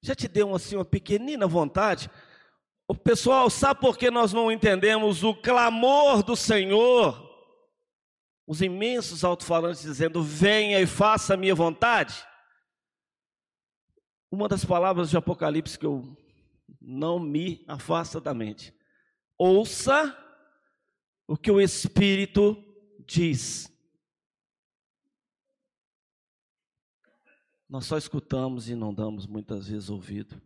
Já 0.00 0.14
te 0.14 0.28
deu 0.28 0.54
assim 0.54 0.76
uma 0.76 0.84
pequenina 0.84 1.46
vontade? 1.46 2.08
O 2.86 2.94
pessoal, 2.94 3.50
sabe 3.50 3.80
por 3.80 3.98
que 3.98 4.10
nós 4.10 4.32
não 4.32 4.52
entendemos 4.52 5.24
o 5.24 5.34
clamor 5.34 6.22
do 6.22 6.36
Senhor? 6.36 7.23
Os 8.46 8.60
imensos 8.60 9.24
alto-falantes 9.24 9.82
dizendo: 9.82 10.22
Venha 10.22 10.80
e 10.80 10.86
faça 10.86 11.34
a 11.34 11.36
minha 11.36 11.54
vontade. 11.54 12.26
Uma 14.30 14.48
das 14.48 14.64
palavras 14.64 15.10
de 15.10 15.16
Apocalipse 15.16 15.78
que 15.78 15.86
eu 15.86 16.16
não 16.80 17.18
me 17.18 17.64
afasta 17.66 18.20
da 18.20 18.34
mente. 18.34 18.74
Ouça 19.38 20.16
o 21.26 21.36
que 21.36 21.50
o 21.50 21.60
Espírito 21.60 22.56
diz. 23.06 23.72
Nós 27.68 27.86
só 27.86 27.96
escutamos 27.96 28.68
e 28.68 28.74
não 28.74 28.92
damos 28.92 29.26
muitas 29.26 29.68
vezes 29.68 29.88
ouvido. 29.88 30.40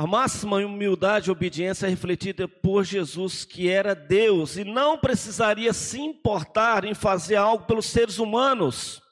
A 0.00 0.06
máxima 0.06 0.56
humildade 0.56 1.28
e 1.28 1.30
obediência 1.30 1.84
é 1.84 1.90
refletida 1.90 2.48
por 2.48 2.84
Jesus, 2.84 3.44
que 3.44 3.68
era 3.68 3.94
Deus 3.94 4.56
e 4.56 4.64
não 4.64 4.96
precisaria 4.96 5.74
se 5.74 6.00
importar 6.00 6.86
em 6.86 6.94
fazer 6.94 7.36
algo 7.36 7.66
pelos 7.66 7.84
seres 7.84 8.18
humanos, 8.18 9.02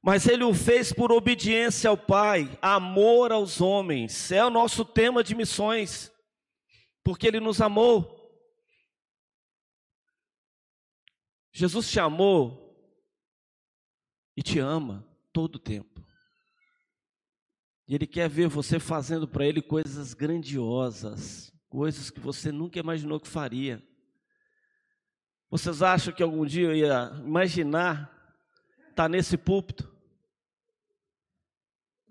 mas 0.00 0.28
ele 0.28 0.44
o 0.44 0.54
fez 0.54 0.92
por 0.92 1.10
obediência 1.10 1.90
ao 1.90 1.96
Pai, 1.96 2.56
amor 2.62 3.32
aos 3.32 3.60
homens. 3.60 4.30
É 4.30 4.44
o 4.44 4.50
nosso 4.50 4.84
tema 4.84 5.24
de 5.24 5.34
missões 5.34 6.12
porque 7.02 7.26
Ele 7.26 7.40
nos 7.40 7.60
amou. 7.60 8.14
Jesus 11.52 11.90
te 11.90 11.98
amou 11.98 12.72
e 14.36 14.44
te 14.44 14.60
ama 14.60 15.04
todo 15.32 15.56
o 15.56 15.58
tempo. 15.58 15.95
E 17.88 17.94
Ele 17.94 18.06
quer 18.06 18.28
ver 18.28 18.48
você 18.48 18.78
fazendo 18.78 19.28
para 19.28 19.46
Ele 19.46 19.62
coisas 19.62 20.14
grandiosas, 20.14 21.52
coisas 21.68 22.10
que 22.10 22.20
você 22.20 22.50
nunca 22.50 22.78
imaginou 22.78 23.20
que 23.20 23.28
faria. 23.28 23.82
Vocês 25.48 25.82
acham 25.82 26.12
que 26.12 26.22
algum 26.22 26.44
dia 26.44 26.66
eu 26.66 26.74
ia 26.74 27.12
imaginar 27.24 28.12
estar 28.90 29.08
nesse 29.08 29.36
púlpito? 29.36 29.94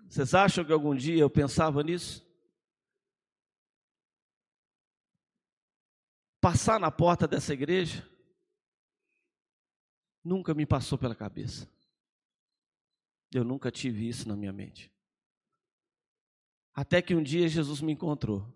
Vocês 0.08 0.34
acham 0.34 0.64
que 0.64 0.72
algum 0.72 0.94
dia 0.94 1.18
eu 1.18 1.28
pensava 1.28 1.82
nisso? 1.82 2.26
passar 6.46 6.78
na 6.78 6.92
porta 6.92 7.26
dessa 7.26 7.52
igreja, 7.52 8.08
nunca 10.22 10.54
me 10.54 10.64
passou 10.64 10.96
pela 10.96 11.12
cabeça. 11.12 11.68
Eu 13.34 13.42
nunca 13.42 13.68
tive 13.68 14.08
isso 14.08 14.28
na 14.28 14.36
minha 14.36 14.52
mente. 14.52 14.88
Até 16.76 17.00
que 17.00 17.14
um 17.14 17.22
dia 17.22 17.48
Jesus 17.48 17.80
me 17.80 17.92
encontrou. 17.92 18.46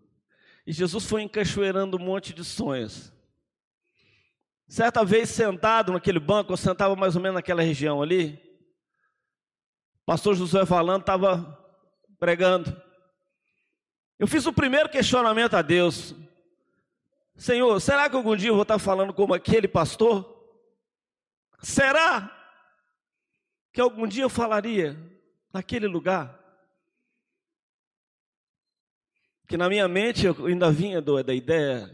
E 0.67 0.73
Jesus 0.73 1.07
foi 1.07 1.23
encachoeirando 1.23 1.97
um 1.97 2.05
monte 2.05 2.35
de 2.35 2.45
sonhos. 2.45 3.11
Certa 4.69 5.03
vez 5.03 5.31
sentado 5.31 5.91
naquele 5.91 6.21
banco, 6.21 6.53
eu 6.53 6.57
sentava 6.59 6.95
mais 6.95 7.17
ou 7.17 7.23
menos 7.23 7.37
naquela 7.37 7.63
região 7.63 8.03
ali. 8.03 8.39
Pastor 10.05 10.35
Josué 10.35 10.67
falando, 10.67 11.01
estava 11.01 11.59
pregando. 12.19 12.81
Eu 14.19 14.27
fiz 14.27 14.45
o 14.45 14.53
primeiro 14.53 14.91
questionamento 14.91 15.55
a 15.55 15.63
Deus. 15.63 16.15
Senhor, 17.35 17.81
será 17.81 18.11
que 18.11 18.17
algum 18.17 18.37
dia 18.37 18.51
eu 18.51 18.55
vou 18.55 18.63
estar 18.63 18.79
falando 18.79 19.15
como 19.15 19.33
aquele 19.33 19.67
pastor? 19.67 20.39
Será 21.63 22.31
que 23.73 23.81
algum 23.81 24.07
dia 24.07 24.25
eu 24.25 24.29
falaria 24.29 24.99
naquele 25.53 25.87
lugar? 25.87 26.40
Que 29.51 29.57
na 29.57 29.69
minha 29.69 29.89
mente 29.89 30.25
eu 30.25 30.47
ainda 30.47 30.71
vinha 30.71 31.03
do, 31.03 31.21
da 31.25 31.35
ideia 31.35 31.91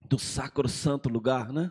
do 0.00 0.18
sacro 0.18 0.66
santo 0.70 1.06
lugar, 1.06 1.52
né? 1.52 1.70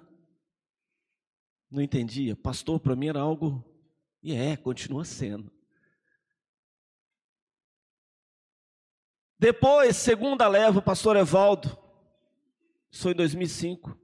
Não 1.72 1.82
entendia. 1.82 2.36
Pastor 2.36 2.80
para 2.80 2.96
mim 2.96 3.08
era 3.08 3.20
algo, 3.20 3.66
e 4.22 4.32
é, 4.32 4.56
continua 4.56 5.04
sendo. 5.04 5.52
Depois, 9.40 9.96
segunda 9.96 10.48
leva, 10.48 10.78
o 10.78 10.84
pastor 10.84 11.16
Evaldo, 11.16 11.76
foi 12.92 13.14
em 13.14 13.16
2005. 13.16 14.00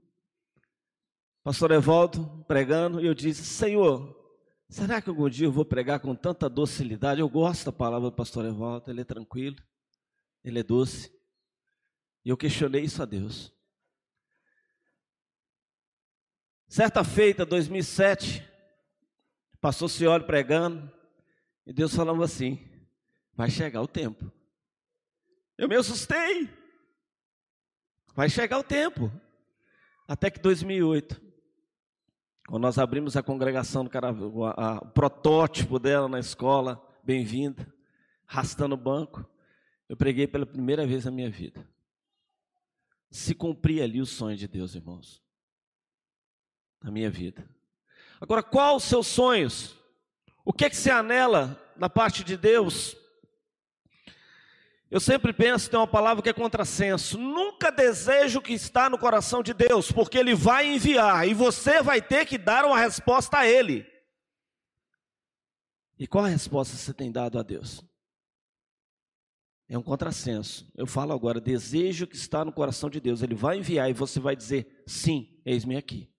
Pastor 1.43 1.69
Evaldo 1.69 2.43
pregando, 2.47 2.99
e 2.99 3.05
eu 3.05 3.13
disse: 3.13 3.43
Senhor, 3.43 4.19
será 4.67 4.99
que 4.99 5.11
algum 5.11 5.29
dia 5.29 5.45
eu 5.45 5.51
vou 5.51 5.63
pregar 5.63 5.99
com 5.99 6.15
tanta 6.15 6.49
docilidade? 6.49 7.21
Eu 7.21 7.29
gosto 7.29 7.65
da 7.65 7.71
palavra 7.71 8.09
do 8.09 8.15
pastor 8.15 8.45
Evaldo, 8.45 8.89
ele 8.89 9.01
é 9.01 9.05
tranquilo, 9.05 9.57
ele 10.45 10.59
é 10.59 10.63
doce. 10.63 11.11
E 12.23 12.29
eu 12.29 12.37
questionei 12.37 12.83
isso 12.83 13.01
a 13.01 13.05
Deus. 13.05 13.53
Certa 16.67 17.03
feita, 17.03 17.45
2007, 17.45 18.47
passou 19.59 19.87
o 19.87 19.89
senhor 19.89 20.23
pregando, 20.23 20.91
e 21.65 21.73
Deus 21.73 21.95
falava 21.95 22.23
assim: 22.23 22.59
vai 23.33 23.49
chegar 23.49 23.81
o 23.81 23.87
tempo. 23.87 24.31
Eu 25.57 25.67
me 25.67 25.75
assustei. 25.75 26.49
Vai 28.13 28.29
chegar 28.29 28.59
o 28.59 28.63
tempo. 28.63 29.11
Até 30.07 30.29
que 30.29 30.39
2008, 30.39 31.21
quando 32.47 32.61
nós 32.61 32.77
abrimos 32.77 33.17
a 33.17 33.23
congregação 33.23 33.83
do 33.83 33.89
Caravel, 33.89 34.31
o 34.31 34.87
protótipo 34.87 35.79
dela 35.79 36.07
na 36.07 36.19
escola, 36.19 36.81
bem-vinda, 37.03 37.73
arrastando 38.27 38.75
o 38.75 38.77
banco, 38.77 39.25
eu 39.87 39.95
preguei 39.95 40.27
pela 40.27 40.45
primeira 40.45 40.85
vez 40.85 41.05
na 41.05 41.11
minha 41.11 41.29
vida. 41.29 41.67
Se 43.09 43.33
cumprir 43.35 43.81
ali 43.81 44.01
o 44.01 44.05
sonho 44.05 44.35
de 44.35 44.47
Deus, 44.47 44.75
irmãos, 44.75 45.21
na 46.81 46.91
minha 46.91 47.09
vida. 47.09 47.47
Agora, 48.19 48.41
qual 48.41 48.77
os 48.77 48.83
seus 48.83 49.07
sonhos? 49.07 49.75
O 50.43 50.51
que 50.51 50.65
é 50.65 50.69
que 50.69 50.75
se 50.75 50.89
anela 50.89 51.61
da 51.75 51.89
parte 51.89 52.23
de 52.23 52.35
Deus? 52.35 52.95
Eu 54.89 54.99
sempre 54.99 55.33
penso, 55.33 55.69
tem 55.69 55.79
uma 55.79 55.87
palavra 55.87 56.21
que 56.21 56.29
é 56.29 56.33
contrassenso. 56.33 57.17
Nunca 57.17 57.71
desejo 57.71 58.39
o 58.39 58.41
que 58.41 58.53
está 58.53 58.89
no 58.89 58.97
coração 58.97 59.41
de 59.41 59.53
Deus, 59.53 59.91
porque 59.91 60.17
Ele 60.17 60.35
vai 60.35 60.67
enviar 60.67 61.27
e 61.27 61.33
você 61.33 61.81
vai 61.81 62.01
ter 62.01 62.25
que 62.25 62.37
dar 62.37 62.65
uma 62.65 62.79
resposta 62.79 63.39
a 63.39 63.47
Ele. 63.47 63.85
E 65.97 66.05
qual 66.07 66.25
a 66.25 66.29
resposta 66.29 66.75
você 66.75 66.93
tem 66.93 67.11
dado 67.11 67.39
a 67.39 67.43
Deus? 67.43 67.83
É 69.67 69.77
um 69.77 69.83
contrassenso. 69.83 70.71
Eu 70.75 70.85
falo 70.85 71.11
agora, 71.11 71.41
desejo 71.41 72.05
que 72.05 72.15
está 72.15 72.45
no 72.45 72.53
coração 72.53 72.89
de 72.89 72.99
Deus. 72.99 73.21
Ele 73.21 73.33
vai 73.33 73.57
enviar 73.57 73.89
e 73.89 73.93
você 73.93 74.19
vai 74.19 74.35
dizer: 74.35 74.83
sim, 74.85 75.41
eis-me 75.43 75.75
aqui. 75.75 76.13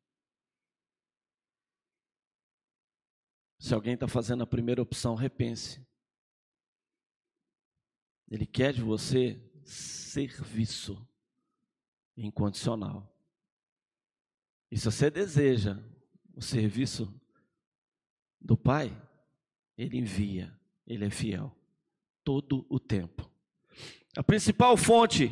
Se 3.59 3.73
alguém 3.73 3.95
está 3.95 4.09
fazendo 4.09 4.43
a 4.43 4.47
primeira 4.47 4.83
opção, 4.83 5.15
repense. 5.15 5.85
Ele 8.29 8.47
quer 8.47 8.73
de 8.73 8.83
você 8.83 9.41
serviço 9.65 11.07
incondicional. 12.17 13.13
E 14.71 14.77
se 14.77 14.85
você 14.85 15.11
deseja 15.11 15.79
o 16.35 16.43
serviço 16.43 17.13
do 18.41 18.57
Pai, 18.57 18.91
Ele 19.77 19.99
envia, 19.99 20.59
Ele 20.87 21.05
é 21.05 21.11
fiel, 21.11 21.57
todo 22.25 22.67
o 22.69 22.81
tempo. 22.81 23.26
A 24.17 24.23
principal 24.23 24.79
fonte 24.79 25.31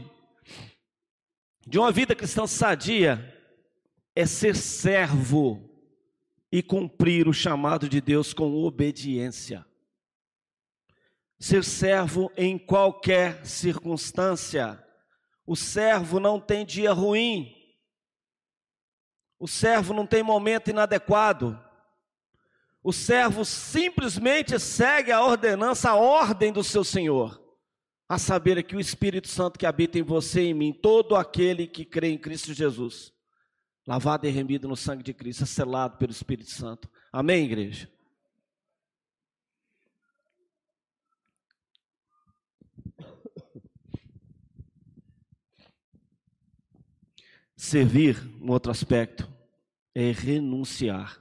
de 1.66 1.78
uma 1.78 1.90
vida 1.90 2.14
cristã 2.14 2.46
sadia 2.46 3.34
é 4.14 4.26
ser 4.26 4.54
servo 4.54 5.70
e 6.52 6.62
cumprir 6.62 7.26
o 7.26 7.32
chamado 7.32 7.88
de 7.88 7.98
Deus 8.02 8.34
com 8.34 8.54
obediência. 8.62 9.64
Ser 11.40 11.64
servo 11.64 12.30
em 12.36 12.58
qualquer 12.58 13.46
circunstância. 13.46 14.78
O 15.46 15.56
servo 15.56 16.20
não 16.20 16.38
tem 16.38 16.66
dia 16.66 16.92
ruim. 16.92 17.56
O 19.38 19.48
servo 19.48 19.94
não 19.94 20.06
tem 20.06 20.22
momento 20.22 20.68
inadequado. 20.68 21.58
O 22.82 22.92
servo 22.92 23.46
simplesmente 23.46 24.58
segue 24.60 25.10
a 25.10 25.24
ordenança, 25.24 25.88
a 25.88 25.94
ordem 25.94 26.52
do 26.52 26.62
seu 26.62 26.84
Senhor 26.84 27.43
a 28.14 28.18
saber 28.18 28.62
que 28.62 28.76
o 28.76 28.80
Espírito 28.80 29.28
Santo 29.28 29.58
que 29.58 29.66
habita 29.66 29.98
em 29.98 30.02
você 30.02 30.42
e 30.42 30.46
em 30.46 30.54
mim, 30.54 30.72
todo 30.72 31.16
aquele 31.16 31.66
que 31.66 31.84
crê 31.84 32.08
em 32.08 32.18
Cristo 32.18 32.54
Jesus, 32.54 33.12
lavado 33.86 34.26
e 34.26 34.30
remido 34.30 34.68
no 34.68 34.76
sangue 34.76 35.02
de 35.02 35.12
Cristo, 35.12 35.42
é 35.42 35.46
selado 35.46 35.98
pelo 35.98 36.12
Espírito 36.12 36.50
Santo. 36.50 36.88
Amém, 37.12 37.44
igreja? 37.44 37.90
Servir, 47.56 48.20
um 48.40 48.50
outro 48.50 48.70
aspecto, 48.70 49.28
é 49.94 50.12
renunciar. 50.12 51.20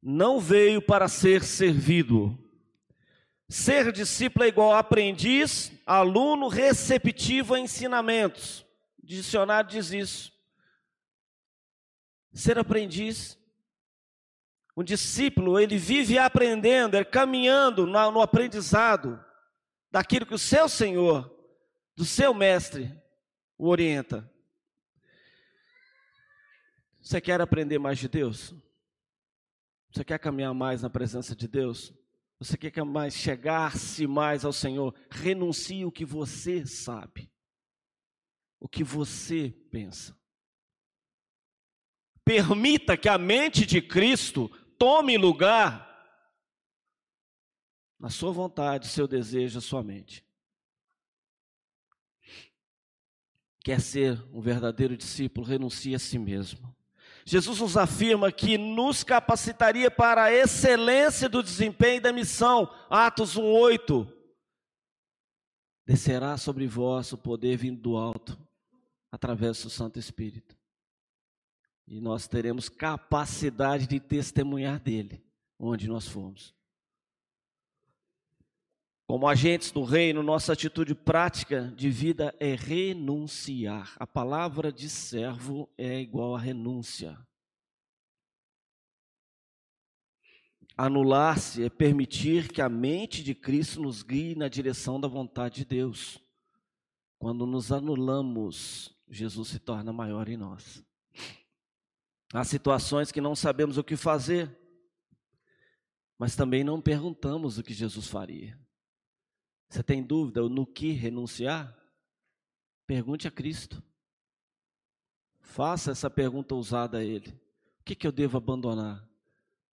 Não 0.00 0.40
veio 0.40 0.80
para 0.80 1.08
ser 1.08 1.42
servido, 1.42 2.38
Ser 3.48 3.90
discípulo 3.92 4.44
é 4.44 4.48
igual 4.48 4.74
aprendiz, 4.74 5.72
aluno 5.86 6.48
receptivo 6.48 7.54
a 7.54 7.60
ensinamentos. 7.60 8.60
O 9.02 9.06
dicionário 9.06 9.70
diz 9.70 9.90
isso. 9.90 10.32
Ser 12.32 12.58
aprendiz, 12.58 13.38
um 14.76 14.84
discípulo, 14.84 15.58
ele 15.58 15.78
vive 15.78 16.18
aprendendo, 16.18 16.94
é 16.94 17.04
caminhando 17.04 17.86
no 17.86 18.20
aprendizado 18.20 19.18
daquilo 19.90 20.26
que 20.26 20.34
o 20.34 20.38
seu 20.38 20.68
Senhor, 20.68 21.34
do 21.96 22.04
seu 22.04 22.34
mestre, 22.34 22.94
o 23.56 23.66
orienta. 23.66 24.30
Você 27.00 27.20
quer 27.20 27.40
aprender 27.40 27.78
mais 27.78 27.98
de 27.98 28.08
Deus? 28.08 28.54
Você 29.90 30.04
quer 30.04 30.18
caminhar 30.18 30.52
mais 30.52 30.82
na 30.82 30.90
presença 30.90 31.34
de 31.34 31.48
Deus? 31.48 31.94
Você 32.38 32.56
quer 32.56 32.84
mais 32.84 33.14
chegar-se 33.14 34.06
mais 34.06 34.44
ao 34.44 34.52
Senhor? 34.52 34.94
Renuncie 35.10 35.84
o 35.84 35.90
que 35.90 36.04
você 36.04 36.64
sabe, 36.64 37.32
o 38.60 38.68
que 38.68 38.84
você 38.84 39.50
pensa. 39.70 40.16
Permita 42.24 42.96
que 42.96 43.08
a 43.08 43.18
mente 43.18 43.66
de 43.66 43.82
Cristo 43.82 44.48
tome 44.78 45.16
lugar 45.16 45.88
na 47.98 48.10
sua 48.10 48.30
vontade, 48.30 48.86
seu 48.86 49.08
desejo, 49.08 49.58
a 49.58 49.62
sua 49.62 49.82
mente. 49.82 50.24
Quer 53.64 53.80
ser 53.80 54.22
um 54.32 54.40
verdadeiro 54.40 54.96
discípulo, 54.96 55.44
renuncie 55.44 55.94
a 55.94 55.98
si 55.98 56.18
mesmo. 56.18 56.77
Jesus 57.28 57.60
nos 57.60 57.76
afirma 57.76 58.32
que 58.32 58.56
nos 58.56 59.04
capacitaria 59.04 59.90
para 59.90 60.24
a 60.24 60.32
excelência 60.32 61.28
do 61.28 61.42
desempenho 61.42 62.00
da 62.00 62.10
missão. 62.10 62.74
Atos 62.88 63.36
1:8. 63.36 64.10
Descerá 65.86 66.38
sobre 66.38 66.66
vós 66.66 67.12
o 67.12 67.18
poder 67.18 67.58
vindo 67.58 67.82
do 67.82 67.98
alto, 67.98 68.38
através 69.12 69.62
do 69.62 69.68
Santo 69.68 69.98
Espírito. 69.98 70.56
E 71.86 72.00
nós 72.00 72.26
teremos 72.26 72.70
capacidade 72.70 73.86
de 73.86 74.00
testemunhar 74.00 74.80
dele, 74.80 75.22
onde 75.58 75.86
nós 75.86 76.08
formos. 76.08 76.54
Como 79.08 79.26
agentes 79.26 79.72
do 79.72 79.84
reino, 79.84 80.22
nossa 80.22 80.52
atitude 80.52 80.94
prática 80.94 81.72
de 81.74 81.88
vida 81.88 82.36
é 82.38 82.54
renunciar. 82.54 83.96
A 83.98 84.06
palavra 84.06 84.70
de 84.70 84.86
servo 84.90 85.66
é 85.78 85.98
igual 85.98 86.36
a 86.36 86.38
renúncia. 86.38 87.18
Anular-se 90.76 91.64
é 91.64 91.70
permitir 91.70 92.52
que 92.52 92.60
a 92.60 92.68
mente 92.68 93.24
de 93.24 93.34
Cristo 93.34 93.80
nos 93.80 94.02
guie 94.02 94.34
na 94.34 94.46
direção 94.46 95.00
da 95.00 95.08
vontade 95.08 95.54
de 95.54 95.64
Deus. 95.64 96.22
Quando 97.18 97.46
nos 97.46 97.72
anulamos, 97.72 98.94
Jesus 99.08 99.48
se 99.48 99.58
torna 99.58 99.90
maior 99.90 100.28
em 100.28 100.36
nós. 100.36 100.84
Há 102.30 102.44
situações 102.44 103.10
que 103.10 103.22
não 103.22 103.34
sabemos 103.34 103.78
o 103.78 103.82
que 103.82 103.96
fazer, 103.96 104.54
mas 106.18 106.36
também 106.36 106.62
não 106.62 106.78
perguntamos 106.78 107.56
o 107.56 107.62
que 107.62 107.72
Jesus 107.72 108.06
faria. 108.06 108.67
Você 109.68 109.82
tem 109.82 110.02
dúvida 110.02 110.48
no 110.48 110.66
que 110.66 110.92
renunciar? 110.92 111.76
Pergunte 112.86 113.28
a 113.28 113.30
Cristo. 113.30 113.82
Faça 115.40 115.90
essa 115.90 116.08
pergunta 116.08 116.54
ousada 116.54 116.98
a 116.98 117.04
Ele: 117.04 117.28
O 117.80 117.84
que, 117.84 117.94
que 117.94 118.06
eu 118.06 118.12
devo 118.12 118.38
abandonar? 118.38 119.06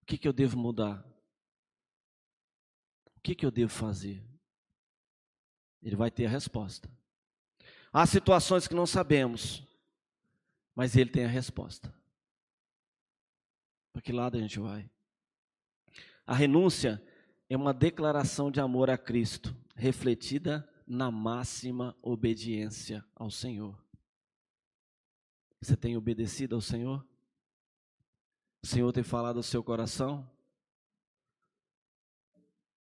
O 0.02 0.07
que, 0.07 0.18
que 0.18 0.26
eu 0.26 0.33
devo 0.33 0.59
mudar? 0.59 1.04
O 3.16 3.20
que, 3.20 3.35
que 3.35 3.46
eu 3.46 3.50
devo 3.50 3.72
fazer? 3.72 4.22
Ele 5.83 5.96
vai 5.96 6.11
ter 6.11 6.26
a 6.26 6.30
resposta. 6.30 6.90
Há 7.92 8.04
situações 8.07 8.66
que 8.66 8.74
não 8.74 8.87
sabemos, 8.87 9.62
mas 10.74 10.96
Ele 10.96 11.11
tem 11.11 11.24
a 11.24 11.28
resposta. 11.28 11.94
Para 13.92 14.02
que 14.02 14.12
lado 14.12 14.37
a 14.37 14.40
gente 14.40 14.59
vai? 14.59 14.90
A 16.26 16.35
renúncia 16.35 17.00
é 17.48 17.57
uma 17.57 17.72
declaração 17.72 18.50
de 18.50 18.61
amor 18.61 18.90
a 18.90 18.98
Cristo 18.98 19.57
refletida 19.75 20.69
na 20.87 21.11
máxima 21.11 21.97
obediência 22.03 23.05
ao 23.15 23.31
Senhor. 23.31 23.83
Você 25.61 25.77
tem 25.77 25.97
obedecido 25.97 26.55
ao 26.55 26.61
Senhor? 26.61 27.05
O 28.63 28.67
Senhor 28.67 28.93
tem 28.93 29.03
falado 29.03 29.37
ao 29.37 29.43
seu 29.43 29.63
coração? 29.63 30.29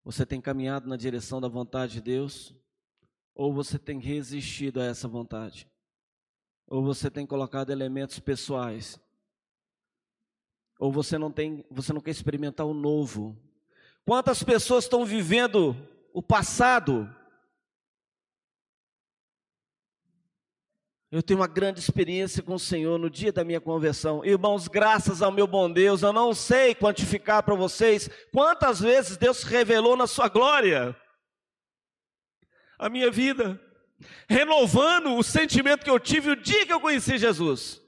Você 0.04 0.26
tem 0.26 0.40
caminhado 0.40 0.88
na 0.88 0.96
direção 0.96 1.40
da 1.40 1.48
vontade 1.48 1.94
de 1.94 2.00
Deus? 2.02 2.54
Ou 3.34 3.52
você 3.52 3.78
tem 3.78 3.98
resistido 3.98 4.80
a 4.80 4.84
essa 4.84 5.08
vontade? 5.08 5.68
Ou 6.66 6.82
você 6.82 7.10
tem 7.10 7.26
colocado 7.26 7.70
elementos 7.70 8.18
pessoais? 8.18 9.00
Ou 10.78 10.92
você 10.92 11.16
não 11.16 11.32
tem, 11.32 11.64
você 11.70 11.92
não 11.92 12.00
quer 12.00 12.10
experimentar 12.10 12.66
o 12.66 12.74
novo? 12.74 13.36
Quantas 14.04 14.42
pessoas 14.42 14.84
estão 14.84 15.06
vivendo 15.06 15.74
o 16.14 16.22
passado. 16.22 17.12
Eu 21.10 21.22
tenho 21.22 21.40
uma 21.40 21.48
grande 21.48 21.80
experiência 21.80 22.42
com 22.42 22.54
o 22.54 22.58
Senhor 22.58 22.98
no 22.98 23.10
dia 23.10 23.32
da 23.32 23.44
minha 23.44 23.60
conversão. 23.60 24.24
Irmãos, 24.24 24.68
graças 24.68 25.20
ao 25.20 25.32
meu 25.32 25.46
bom 25.46 25.70
Deus, 25.70 26.02
eu 26.02 26.12
não 26.12 26.32
sei 26.32 26.74
quantificar 26.74 27.42
para 27.42 27.54
vocês 27.54 28.08
quantas 28.32 28.80
vezes 28.80 29.16
Deus 29.16 29.42
revelou 29.42 29.96
na 29.96 30.06
sua 30.06 30.28
glória 30.28 30.96
a 32.78 32.88
minha 32.88 33.10
vida, 33.10 33.60
renovando 34.28 35.14
o 35.16 35.22
sentimento 35.22 35.84
que 35.84 35.90
eu 35.90 36.00
tive 36.00 36.30
o 36.30 36.36
dia 36.36 36.66
que 36.66 36.72
eu 36.72 36.80
conheci 36.80 37.18
Jesus. 37.18 37.80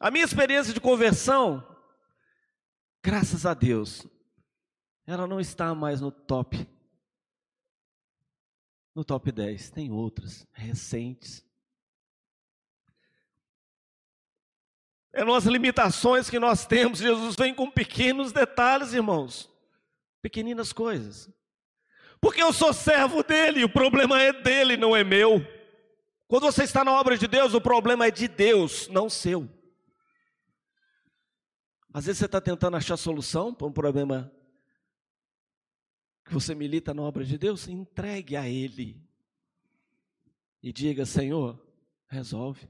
A 0.00 0.10
minha 0.10 0.24
experiência 0.24 0.72
de 0.72 0.80
conversão, 0.80 1.66
graças 3.02 3.46
a 3.46 3.54
Deus, 3.54 4.06
ela 5.06 5.26
não 5.26 5.40
está 5.40 5.74
mais 5.74 6.00
no 6.00 6.10
top. 6.10 6.68
No 8.94 9.04
top 9.04 9.30
10, 9.32 9.70
tem 9.70 9.90
outras 9.90 10.46
recentes. 10.52 11.44
É 15.12 15.24
nas 15.24 15.44
limitações 15.44 16.28
que 16.28 16.38
nós 16.38 16.66
temos. 16.66 16.98
Jesus 16.98 17.36
vem 17.36 17.54
com 17.54 17.70
pequenos 17.70 18.32
detalhes, 18.32 18.92
irmãos. 18.92 19.50
Pequeninas 20.22 20.72
coisas. 20.72 21.30
Porque 22.20 22.42
eu 22.42 22.52
sou 22.52 22.72
servo 22.72 23.22
dele, 23.22 23.64
o 23.64 23.68
problema 23.68 24.20
é 24.20 24.32
dele, 24.32 24.76
não 24.76 24.96
é 24.96 25.04
meu. 25.04 25.46
Quando 26.26 26.44
você 26.44 26.64
está 26.64 26.82
na 26.82 26.92
obra 26.92 27.18
de 27.18 27.28
Deus, 27.28 27.52
o 27.52 27.60
problema 27.60 28.06
é 28.06 28.10
de 28.10 28.26
Deus, 28.26 28.88
não 28.88 29.10
seu. 29.10 29.48
Às 31.92 32.06
vezes 32.06 32.18
você 32.18 32.24
está 32.24 32.40
tentando 32.40 32.76
achar 32.76 32.96
solução 32.96 33.54
para 33.54 33.66
um 33.66 33.72
problema 33.72 34.33
que 36.24 36.32
você 36.32 36.54
milita 36.54 36.94
na 36.94 37.02
obra 37.02 37.24
de 37.24 37.36
Deus, 37.36 37.68
entregue 37.68 38.36
a 38.36 38.48
Ele. 38.48 39.00
E 40.62 40.72
diga, 40.72 41.04
Senhor, 41.04 41.60
resolve. 42.08 42.68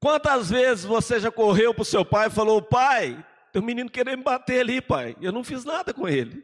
Quantas 0.00 0.50
vezes 0.50 0.84
você 0.84 1.20
já 1.20 1.30
correu 1.30 1.74
para 1.74 1.82
o 1.82 1.84
seu 1.84 2.04
pai 2.04 2.28
e 2.28 2.30
falou: 2.30 2.60
Pai, 2.60 3.24
tem 3.52 3.60
um 3.60 3.64
menino 3.64 3.90
querendo 3.90 4.18
me 4.18 4.24
bater 4.24 4.60
ali, 4.60 4.80
pai. 4.80 5.14
Eu 5.20 5.30
não 5.30 5.44
fiz 5.44 5.64
nada 5.64 5.92
com 5.92 6.08
ele. 6.08 6.42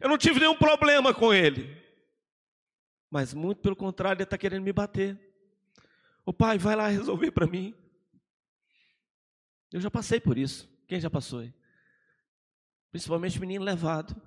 Eu 0.00 0.08
não 0.08 0.16
tive 0.16 0.40
nenhum 0.40 0.56
problema 0.56 1.12
com 1.12 1.34
ele. 1.34 1.76
Mas 3.10 3.34
muito 3.34 3.60
pelo 3.60 3.74
contrário, 3.74 4.18
ele 4.18 4.22
está 4.22 4.38
querendo 4.38 4.62
me 4.62 4.72
bater. 4.72 5.18
O 6.24 6.32
pai, 6.32 6.56
vai 6.56 6.76
lá 6.76 6.86
resolver 6.86 7.32
para 7.32 7.46
mim. 7.46 7.74
Eu 9.72 9.80
já 9.80 9.90
passei 9.90 10.20
por 10.20 10.38
isso. 10.38 10.69
Quem 10.90 10.98
já 10.98 11.08
passou 11.08 11.38
aí? 11.38 11.54
Principalmente 12.90 13.38
menino 13.38 13.64
levado. 13.64 14.20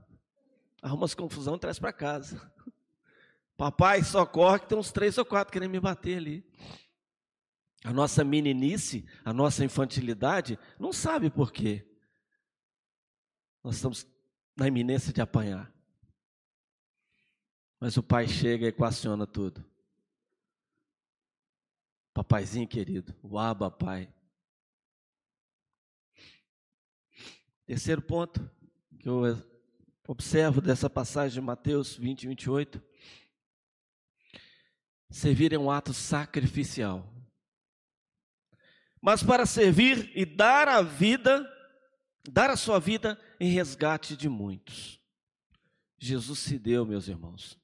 Arruma 0.82 1.04
as 1.04 1.14
confusão 1.14 1.58
e 1.58 1.60
traz 1.60 1.78
para 1.78 1.92
casa. 1.92 2.40
Papai, 3.58 4.02
só 4.02 4.26
corre 4.26 4.60
que 4.60 4.68
tem 4.68 4.78
uns 4.78 4.90
três 4.90 5.18
ou 5.18 5.26
quatro 5.26 5.52
querendo 5.52 5.72
me 5.72 5.80
bater 5.82 6.16
ali. 6.16 6.50
A 7.84 7.92
nossa 7.92 8.24
meninice, 8.24 9.06
a 9.26 9.34
nossa 9.34 9.66
infantilidade, 9.66 10.58
não 10.80 10.94
sabe 10.94 11.30
por 11.30 11.52
quê. 11.52 11.86
Nós 13.62 13.76
estamos 13.76 14.08
na 14.56 14.66
iminência 14.66 15.12
de 15.12 15.20
apanhar. 15.20 15.70
Mas 17.78 17.98
o 17.98 18.04
pai 18.04 18.26
chega 18.26 18.68
e 18.68 18.70
equaciona 18.70 19.28
tudo. 19.28 19.66
Papaizinho 22.14 22.70
querido, 22.70 23.14
o 23.22 23.38
Aba 23.38 23.70
Pai. 23.70 24.10
Terceiro 27.74 28.04
ponto 28.04 28.40
que 29.00 29.10
eu 29.10 29.24
observo 30.08 30.62
dessa 30.62 30.88
passagem 30.88 31.42
de 31.42 31.42
Mateus 31.42 31.96
20, 31.96 32.28
28. 32.28 32.80
Servir 35.10 35.54
é 35.54 35.58
um 35.58 35.72
ato 35.72 35.92
sacrificial 35.92 37.12
mas 39.02 39.24
para 39.24 39.48
servir 39.48 40.12
e 40.16 40.24
dar 40.24 40.68
a 40.68 40.84
vida, 40.84 41.44
dar 42.30 42.52
a 42.52 42.56
sua 42.56 42.80
vida 42.80 43.20
em 43.40 43.50
resgate 43.50 44.16
de 44.16 44.30
muitos. 44.30 45.02
Jesus 45.98 46.38
se 46.38 46.60
deu, 46.60 46.86
meus 46.86 47.08
irmãos. 47.08 47.60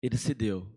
Ele 0.00 0.16
se 0.16 0.32
deu. 0.32 0.75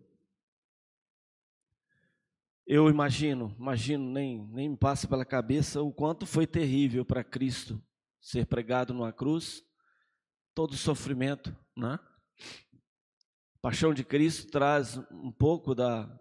Eu 2.72 2.88
imagino, 2.88 3.52
imagino, 3.58 4.12
nem, 4.12 4.46
nem 4.46 4.68
me 4.68 4.76
passa 4.76 5.08
pela 5.08 5.24
cabeça 5.24 5.82
o 5.82 5.92
quanto 5.92 6.24
foi 6.24 6.46
terrível 6.46 7.04
para 7.04 7.24
Cristo 7.24 7.82
ser 8.20 8.46
pregado 8.46 8.94
numa 8.94 9.12
cruz, 9.12 9.60
todo 10.54 10.74
o 10.74 10.76
sofrimento, 10.76 11.50
né? 11.76 11.98
A 13.54 13.58
paixão 13.60 13.92
de 13.92 14.04
Cristo 14.04 14.52
traz 14.52 14.98
um 15.10 15.32
pouco 15.32 15.74
da, 15.74 16.16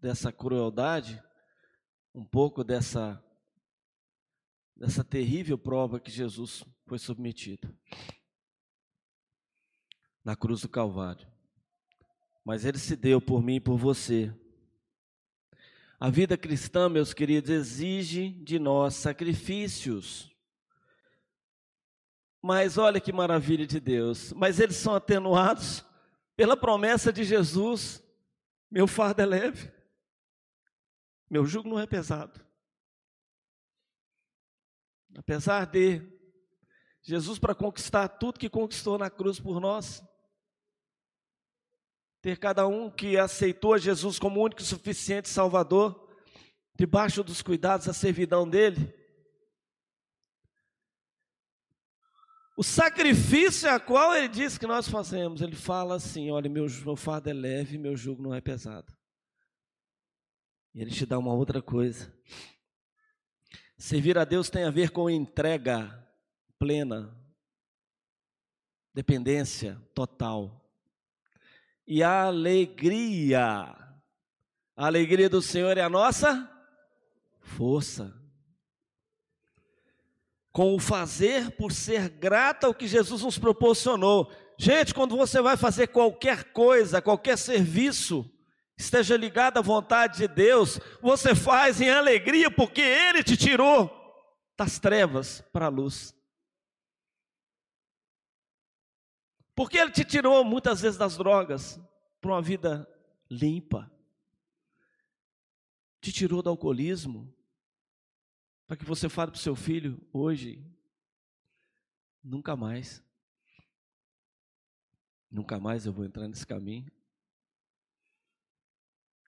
dessa 0.00 0.32
crueldade, 0.32 1.22
um 2.14 2.24
pouco 2.24 2.64
dessa 2.64 3.22
dessa 4.74 5.04
terrível 5.04 5.58
prova 5.58 6.00
que 6.00 6.10
Jesus 6.10 6.64
foi 6.86 6.98
submetido 6.98 7.76
na 10.24 10.34
cruz 10.34 10.62
do 10.62 10.68
Calvário. 10.70 11.30
Mas 12.42 12.64
ele 12.64 12.78
se 12.78 12.96
deu 12.96 13.20
por 13.20 13.42
mim 13.42 13.56
e 13.56 13.60
por 13.60 13.76
você. 13.76 14.34
A 16.00 16.08
vida 16.08 16.34
cristã, 16.34 16.88
meus 16.88 17.12
queridos, 17.12 17.50
exige 17.50 18.30
de 18.30 18.58
nós 18.58 18.94
sacrifícios. 18.94 20.34
Mas 22.40 22.78
olha 22.78 22.98
que 22.98 23.12
maravilha 23.12 23.66
de 23.66 23.78
Deus. 23.78 24.32
Mas 24.32 24.58
eles 24.58 24.76
são 24.76 24.94
atenuados 24.94 25.84
pela 26.34 26.56
promessa 26.56 27.12
de 27.12 27.22
Jesus: 27.22 28.02
meu 28.70 28.86
fardo 28.86 29.20
é 29.20 29.26
leve. 29.26 29.70
Meu 31.28 31.44
jugo 31.44 31.68
não 31.68 31.78
é 31.78 31.86
pesado. 31.86 32.40
Apesar 35.14 35.66
de 35.66 36.00
Jesus, 37.02 37.38
para 37.38 37.54
conquistar 37.54 38.08
tudo 38.08 38.38
que 38.38 38.48
conquistou 38.48 38.96
na 38.96 39.10
cruz 39.10 39.38
por 39.38 39.60
nós, 39.60 40.02
ter 42.22 42.38
cada 42.38 42.66
um 42.66 42.90
que 42.90 43.16
aceitou 43.16 43.78
Jesus 43.78 44.18
como 44.18 44.42
único 44.42 44.60
e 44.60 44.64
suficiente 44.64 45.28
Salvador, 45.28 46.08
debaixo 46.74 47.22
dos 47.22 47.42
cuidados, 47.42 47.86
da 47.86 47.92
servidão 47.92 48.48
dele. 48.48 48.94
O 52.56 52.62
sacrifício 52.62 53.70
a 53.70 53.80
qual 53.80 54.14
ele 54.14 54.28
diz 54.28 54.58
que 54.58 54.66
nós 54.66 54.86
fazemos, 54.86 55.40
ele 55.40 55.56
fala 55.56 55.94
assim: 55.94 56.30
olha, 56.30 56.50
meu, 56.50 56.66
meu 56.84 56.94
fardo 56.94 57.30
é 57.30 57.32
leve, 57.32 57.78
meu 57.78 57.96
jugo 57.96 58.22
não 58.22 58.34
é 58.34 58.40
pesado. 58.40 58.92
E 60.74 60.82
ele 60.82 60.90
te 60.90 61.06
dá 61.06 61.18
uma 61.18 61.32
outra 61.32 61.62
coisa. 61.62 62.12
Servir 63.78 64.18
a 64.18 64.26
Deus 64.26 64.50
tem 64.50 64.64
a 64.64 64.70
ver 64.70 64.90
com 64.90 65.08
entrega 65.08 66.06
plena, 66.58 67.18
dependência 68.92 69.80
total. 69.94 70.59
E 71.92 72.04
alegria, 72.04 73.42
a 74.76 74.86
alegria 74.86 75.28
do 75.28 75.42
Senhor 75.42 75.76
é 75.76 75.80
a 75.80 75.88
nossa 75.88 76.48
força. 77.40 78.14
Com 80.52 80.76
o 80.76 80.78
fazer 80.78 81.50
por 81.56 81.72
ser 81.72 82.08
grata 82.08 82.68
ao 82.68 82.74
que 82.74 82.86
Jesus 82.86 83.22
nos 83.22 83.40
proporcionou. 83.40 84.30
Gente, 84.56 84.94
quando 84.94 85.16
você 85.16 85.42
vai 85.42 85.56
fazer 85.56 85.88
qualquer 85.88 86.52
coisa, 86.52 87.02
qualquer 87.02 87.36
serviço, 87.36 88.24
esteja 88.78 89.16
ligado 89.16 89.58
à 89.58 89.60
vontade 89.60 90.18
de 90.18 90.28
Deus, 90.28 90.78
você 91.02 91.34
faz 91.34 91.80
em 91.80 91.90
alegria, 91.90 92.52
porque 92.52 92.82
Ele 92.82 93.24
te 93.24 93.36
tirou 93.36 93.90
das 94.56 94.78
trevas 94.78 95.42
para 95.52 95.66
a 95.66 95.70
luz. 95.70 96.14
Porque 99.60 99.76
Ele 99.76 99.90
te 99.90 100.06
tirou 100.06 100.42
muitas 100.42 100.80
vezes 100.80 100.96
das 100.96 101.18
drogas 101.18 101.78
para 102.18 102.30
uma 102.30 102.40
vida 102.40 102.88
limpa, 103.30 103.92
te 106.00 106.10
tirou 106.10 106.40
do 106.40 106.48
alcoolismo, 106.48 107.30
para 108.66 108.78
que 108.78 108.86
você 108.86 109.06
fale 109.06 109.32
para 109.32 109.36
o 109.36 109.42
seu 109.42 109.54
filho 109.54 110.00
hoje, 110.14 110.64
nunca 112.24 112.56
mais, 112.56 113.04
nunca 115.30 115.60
mais 115.60 115.84
eu 115.84 115.92
vou 115.92 116.06
entrar 116.06 116.26
nesse 116.26 116.46
caminho. 116.46 116.90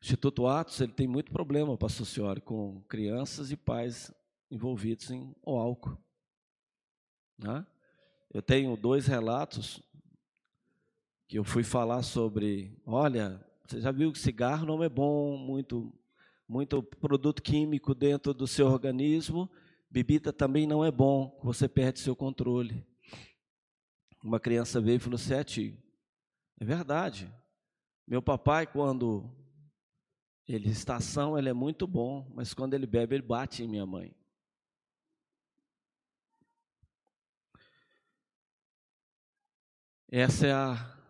Instituto 0.01 0.47
Atos 0.47 0.81
ele 0.81 0.95
tem 0.95 1.07
muito 1.07 1.31
problema, 1.31 1.77
pastor 1.77 2.07
Ciori, 2.07 2.41
com 2.41 2.81
crianças 2.85 3.51
e 3.51 3.57
pais 3.57 4.11
envolvidos 4.51 5.11
em 5.11 5.37
o 5.43 5.59
álcool. 5.59 6.03
Né? 7.37 7.67
Eu 8.33 8.41
tenho 8.41 8.75
dois 8.79 9.07
relatos 9.07 9.83
que 11.33 11.39
eu 11.39 11.45
fui 11.45 11.65
falar 11.65 12.03
sobre, 12.03 12.79
olha, 12.85 13.43
você 13.67 13.81
já 13.81 13.91
viu 13.91 14.13
que 14.13 14.19
cigarro 14.19 14.67
não 14.67 14.85
é 14.85 14.89
bom, 14.91 15.35
muito, 15.39 15.91
muito 16.47 16.83
produto 16.83 17.41
químico 17.43 17.95
dentro 17.95 18.35
do 18.35 18.47
seu 18.47 18.67
organismo, 18.67 19.51
bebida 19.89 20.31
também 20.31 20.67
não 20.67 20.85
é 20.85 20.91
bom, 20.91 21.41
você 21.43 21.67
perde 21.67 22.01
seu 22.01 22.15
controle. 22.15 22.87
Uma 24.23 24.39
criança 24.39 24.79
veio 24.79 24.97
e 24.97 24.99
falou, 24.99 25.17
Sete, 25.17 25.75
é 26.61 26.67
verdade. 26.67 27.33
Meu 28.07 28.21
papai, 28.21 28.67
quando 28.67 29.35
ele, 30.47 30.69
estação, 30.69 31.39
ele 31.39 31.49
é 31.49 31.55
muito 31.55 31.87
bom, 31.87 32.31
mas 32.35 32.53
quando 32.53 32.75
ele 32.75 32.87
bebe, 32.87 33.15
ele 33.15 33.23
bate 33.23 33.63
em 33.63 33.69
minha 33.69 33.87
mãe. 33.87 34.15
Essa 40.11 40.47
é 40.47 40.53
a 40.53 41.02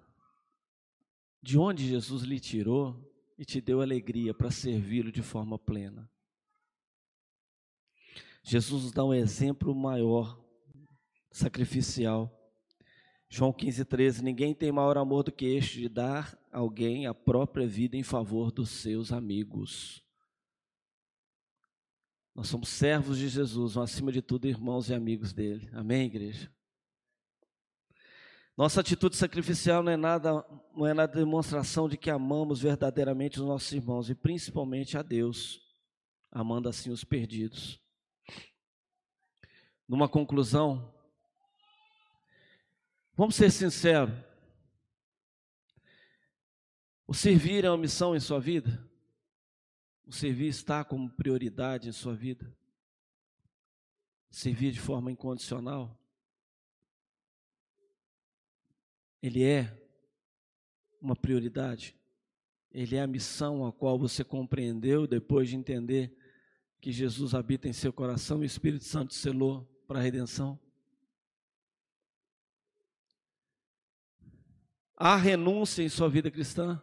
de 1.42 1.58
onde 1.58 1.88
Jesus 1.88 2.22
lhe 2.22 2.38
tirou 2.38 2.96
e 3.36 3.44
te 3.44 3.60
deu 3.60 3.80
alegria 3.80 4.32
para 4.32 4.50
servi-lo 4.50 5.10
de 5.10 5.22
forma 5.22 5.58
plena. 5.58 6.08
Jesus 8.44 8.84
nos 8.84 8.92
dá 8.92 9.04
um 9.04 9.12
exemplo 9.12 9.74
maior, 9.74 10.40
sacrificial. 11.30 12.30
João 13.28 13.52
15, 13.52 13.84
13: 13.84 14.22
Ninguém 14.22 14.54
tem 14.54 14.70
maior 14.70 14.96
amor 14.96 15.24
do 15.24 15.32
que 15.32 15.46
este 15.46 15.80
de 15.80 15.88
dar 15.88 16.38
alguém 16.52 17.06
a 17.06 17.14
própria 17.14 17.66
vida 17.66 17.96
em 17.96 18.02
favor 18.02 18.52
dos 18.52 18.70
seus 18.70 19.10
amigos. 19.12 20.04
Nós 22.34 22.48
somos 22.48 22.68
servos 22.68 23.18
de 23.18 23.28
Jesus, 23.28 23.76
acima 23.76 24.10
de 24.10 24.22
tudo, 24.22 24.46
irmãos 24.46 24.88
e 24.88 24.94
amigos 24.94 25.32
dele. 25.32 25.68
Amém, 25.72 26.06
igreja? 26.06 26.50
Nossa 28.56 28.80
atitude 28.80 29.16
sacrificial 29.16 29.82
não 29.82 29.92
é 29.92 29.96
nada, 29.96 30.44
não 30.76 30.86
é 30.86 30.92
nada 30.92 31.18
demonstração 31.18 31.88
de 31.88 31.96
que 31.96 32.10
amamos 32.10 32.60
verdadeiramente 32.60 33.40
os 33.40 33.46
nossos 33.46 33.72
irmãos 33.72 34.10
e 34.10 34.14
principalmente 34.14 34.98
a 34.98 35.02
Deus, 35.02 35.60
amando 36.30 36.68
assim 36.68 36.90
os 36.90 37.02
perdidos. 37.02 37.80
Numa 39.88 40.06
conclusão, 40.06 40.94
vamos 43.16 43.36
ser 43.36 43.50
sinceros. 43.50 44.14
O 47.06 47.14
servir 47.14 47.64
é 47.64 47.70
uma 47.70 47.78
missão 47.78 48.14
em 48.14 48.20
sua 48.20 48.38
vida? 48.38 48.86
O 50.06 50.12
servir 50.12 50.48
está 50.48 50.84
como 50.84 51.10
prioridade 51.10 51.88
em 51.88 51.92
sua 51.92 52.14
vida? 52.14 52.54
Servir 54.30 54.72
de 54.72 54.80
forma 54.80 55.10
incondicional? 55.10 56.01
Ele 59.22 59.44
é 59.44 59.80
uma 61.00 61.14
prioridade. 61.14 61.96
Ele 62.70 62.96
é 62.96 63.02
a 63.02 63.06
missão 63.06 63.64
a 63.64 63.72
qual 63.72 63.98
você 63.98 64.24
compreendeu 64.24 65.06
depois 65.06 65.48
de 65.48 65.56
entender 65.56 66.16
que 66.80 66.90
Jesus 66.90 67.34
habita 67.34 67.68
em 67.68 67.72
seu 67.72 67.92
coração 67.92 68.38
e 68.38 68.42
o 68.42 68.44
Espírito 68.46 68.84
Santo 68.84 69.14
selou 69.14 69.64
para 69.86 70.00
a 70.00 70.02
redenção. 70.02 70.58
Há 74.96 75.16
renúncia 75.16 75.82
em 75.82 75.88
sua 75.88 76.08
vida 76.08 76.30
cristã? 76.30 76.82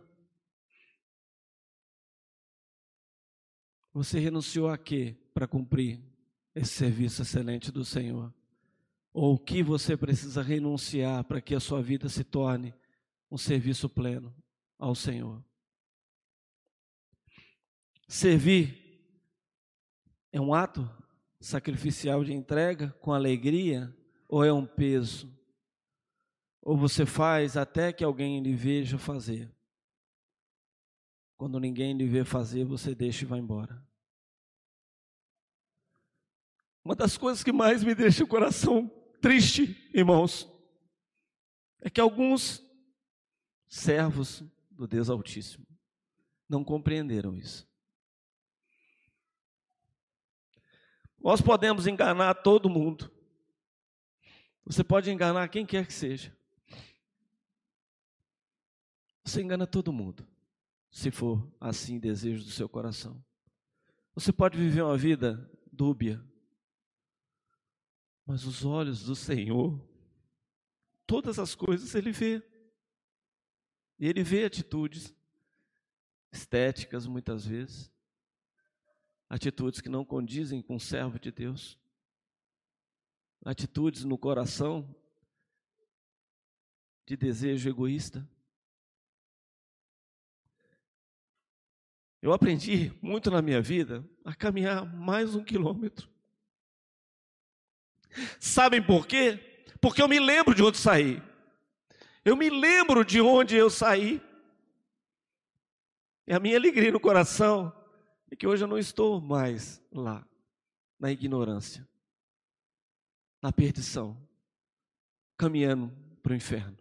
Você 3.94 4.20
renunciou 4.20 4.70
a 4.70 4.78
quê 4.78 5.18
para 5.34 5.48
cumprir 5.48 6.02
esse 6.54 6.72
serviço 6.72 7.22
excelente 7.22 7.72
do 7.72 7.84
Senhor? 7.84 8.34
Ou 9.14 9.34
o 9.34 9.40
que 9.40 9.64
você 9.64 9.98
precisa 9.98 10.42
renunciar 10.42 11.24
para 11.24 11.42
que 11.42 11.56
a 11.56 11.60
sua 11.60 11.82
vida 11.82 12.08
se 12.08 12.24
torne 12.24 12.74
um 13.30 13.38
serviço 13.38 13.90
pleno 13.90 14.36
ao 14.78 14.94
Senhor? 14.94 15.44
Servir 18.08 19.04
é 20.32 20.40
um 20.40 20.54
ato 20.54 20.90
sacrificial 21.40 22.24
de 22.24 22.34
entrega 22.34 22.92
com 23.02 23.12
alegria 23.12 23.96
ou 24.28 24.44
é 24.44 24.54
um 24.54 24.66
peso? 24.66 25.36
Ou 26.62 26.78
você 26.78 27.06
faz 27.06 27.58
até 27.58 27.92
que 27.92 28.04
alguém 28.04 28.42
lhe 28.42 28.54
veja 28.54 28.98
fazer? 28.98 29.52
Quando 31.36 31.60
ninguém 31.60 31.98
lhe 31.98 32.06
vê 32.06 32.26
fazer, 32.26 32.66
você 32.66 32.94
deixa 32.94 33.24
e 33.24 33.28
vai 33.28 33.40
embora. 33.40 33.82
Uma 36.84 36.96
das 36.96 37.18
coisas 37.18 37.44
que 37.44 37.52
mais 37.52 37.84
me 37.84 37.94
deixa 37.96 38.24
o 38.24 38.28
coração 38.28 38.99
triste, 39.22 39.90
irmãos, 39.94 40.48
é 41.82 41.90
que 41.90 42.02
alguns 42.02 42.64
servos 43.68 44.44
do 44.72 44.88
Deus 44.88 45.10
Altíssimo 45.10 45.66
não 46.48 46.64
compreenderam 46.64 47.36
isso. 47.36 47.70
Nós 51.22 51.42
podemos 51.42 51.86
enganar 51.86 52.34
todo 52.36 52.70
mundo. 52.70 53.12
Você 54.66 54.84
pode 54.84 55.12
enganar 55.12 55.48
quem 55.50 55.66
quer 55.66 55.86
que 55.86 55.94
seja. 55.94 56.36
Você 59.24 59.42
engana 59.42 59.68
todo 59.68 59.94
mundo, 59.94 60.28
se 60.90 61.12
for 61.12 61.48
assim 61.60 62.00
desejo 62.00 62.44
do 62.44 62.52
seu 62.52 62.68
coração. 62.68 63.24
Você 64.16 64.34
pode 64.34 64.58
viver 64.58 64.82
uma 64.82 64.98
vida 64.98 65.50
dúbia, 65.72 66.24
mas 68.30 68.46
os 68.46 68.64
olhos 68.64 69.06
do 69.06 69.16
Senhor, 69.16 69.82
todas 71.08 71.40
as 71.40 71.56
coisas 71.56 71.96
Ele 71.96 72.12
vê. 72.12 72.44
E 73.98 74.08
Ele 74.08 74.22
vê 74.22 74.46
atitudes 74.46 75.12
estéticas 76.32 77.08
muitas 77.08 77.44
vezes, 77.44 77.92
atitudes 79.28 79.82
que 79.82 79.90
não 79.90 80.06
condizem 80.06 80.62
com 80.62 80.76
o 80.76 80.80
servo 80.80 81.20
de 81.20 81.32
Deus, 81.32 81.76
atitudes 83.44 84.04
no 84.04 84.16
coração 84.16 84.96
de 87.08 87.18
desejo 87.18 87.68
egoísta. 87.68 88.30
Eu 92.22 92.32
aprendi 92.32 92.94
muito 93.02 93.32
na 93.32 93.42
minha 93.42 93.60
vida 93.60 94.08
a 94.24 94.36
caminhar 94.36 94.86
mais 94.86 95.34
um 95.34 95.44
quilômetro 95.44 96.19
Sabem 98.40 98.82
por 98.82 99.08
quê? 99.08 99.40
Porque 99.82 100.02
eu 100.02 100.08
me 100.08 100.20
lembro 100.20 100.54
de 100.54 100.64
onde 100.64 100.78
saí. 100.78 101.22
Eu 102.26 102.36
me 102.36 102.50
lembro 102.50 103.06
de 103.06 103.22
onde 103.22 103.56
eu 103.56 103.70
saí. 103.70 104.22
E 106.28 106.34
a 106.34 106.40
minha 106.40 106.58
alegria 106.58 106.92
no 106.92 107.00
coração 107.00 107.74
é 108.32 108.36
que 108.36 108.46
hoje 108.46 108.64
eu 108.64 108.68
não 108.68 108.78
estou 108.78 109.20
mais 109.20 109.82
lá, 109.92 110.24
na 111.00 111.12
ignorância, 111.12 111.88
na 113.42 113.52
perdição, 113.52 114.16
caminhando 115.38 115.92
para 116.22 116.34
o 116.34 116.36
inferno. 116.36 116.78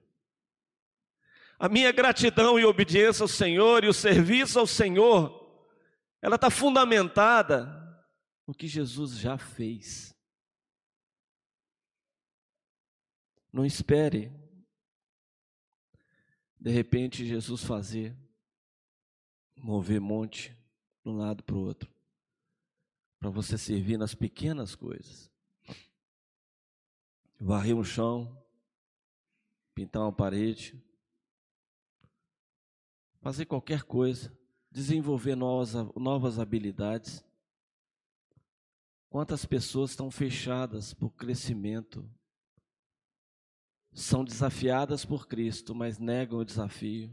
A 1.59 1.69
minha 1.69 1.91
gratidão 1.91 2.59
e 2.59 2.65
obediência 2.65 3.23
ao 3.23 3.29
Senhor 3.29 3.85
e 3.85 3.89
o 3.89 3.95
serviço 3.95 4.59
ao 4.59 4.67
Senhor, 4.67 5.67
ela 6.21 6.37
está 6.37 6.51
fundamentada 6.51 7.67
no 8.47 8.55
que 8.55 8.69
Jesus 8.69 9.17
já 9.17 9.39
fez. 9.39 10.15
Não 13.53 13.65
espere, 13.65 14.31
de 16.61 16.71
repente, 16.71 17.27
Jesus 17.27 17.65
fazer, 17.65 18.17
mover 19.57 20.01
monte 20.01 20.51
de 21.03 21.11
um 21.11 21.17
lado 21.17 21.43
para 21.43 21.57
o 21.57 21.65
outro, 21.65 21.91
para 23.19 23.31
você 23.31 23.57
servir 23.57 23.97
nas 23.97 24.15
pequenas 24.15 24.75
coisas. 24.75 25.31
Varrer 27.41 27.77
um 27.77 27.85
chão, 27.85 28.37
pintar 29.75 30.03
uma 30.03 30.13
parede, 30.13 30.77
fazer 33.21 33.47
qualquer 33.47 33.83
coisa, 33.83 34.37
desenvolver 34.71 35.37
novas, 35.37 35.73
novas 35.97 36.39
habilidades. 36.39 37.25
Quantas 39.09 39.47
pessoas 39.47 39.91
estão 39.91 40.11
fechadas 40.11 40.93
por 40.93 41.11
crescimento 41.11 42.09
são 43.99 44.25
desafiadas 44.25 45.05
por 45.05 45.27
Cristo, 45.27 45.75
mas 45.75 45.99
negam 45.99 46.39
o 46.39 46.45
desafio. 46.45 47.11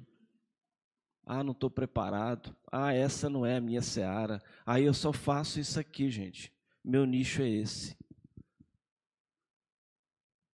Ah, 1.26 1.44
não 1.44 1.52
estou 1.52 1.70
preparado. 1.70 2.56
Ah, 2.72 2.94
essa 2.94 3.28
não 3.28 3.44
é 3.44 3.58
a 3.58 3.62
minha 3.62 3.82
seara. 3.82 4.42
Aí 4.64 4.84
ah, 4.84 4.88
eu 4.88 4.94
só 4.94 5.12
faço 5.12 5.60
isso 5.60 5.80
aqui, 5.80 6.12
gente. 6.12 6.54
Meu 6.84 7.06
nicho 7.06 7.42
é 7.42 7.50
esse. 7.50 7.98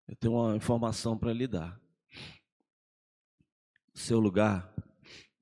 Eu 0.07 0.14
tenho 0.17 0.35
uma 0.35 0.55
informação 0.55 1.17
para 1.17 1.33
lhe 1.33 1.47
dar. 1.47 1.81
Seu 3.95 4.21
lugar 4.21 4.73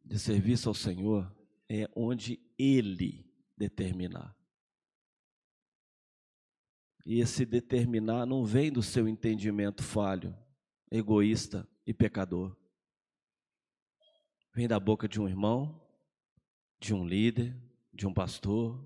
de 0.04 0.18
serviço 0.18 0.68
ao 0.68 0.74
Senhor 0.74 1.34
é 1.68 1.90
onde 1.96 2.40
Ele 2.56 3.28
determinar. 3.56 4.36
E 7.04 7.20
esse 7.20 7.44
determinar 7.44 8.24
não 8.24 8.44
vem 8.44 8.70
do 8.70 8.82
seu 8.82 9.08
entendimento 9.08 9.82
falho, 9.82 10.36
egoísta 10.90 11.68
e 11.86 11.92
pecador. 11.92 12.56
Vem 14.54 14.66
da 14.66 14.80
boca 14.80 15.08
de 15.08 15.20
um 15.20 15.28
irmão, 15.28 15.80
de 16.78 16.94
um 16.94 17.06
líder, 17.06 17.56
de 17.92 18.06
um 18.06 18.14
pastor. 18.14 18.82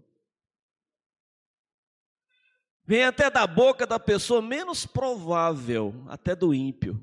Vem 2.85 3.05
até 3.05 3.31
da 3.31 3.47
boca 3.47 3.87
da 3.87 3.99
pessoa 4.01 4.43
menos 4.43 4.85
provável, 4.85 6.05
até 6.09 6.35
do 6.35 6.53
ímpio. 6.53 7.01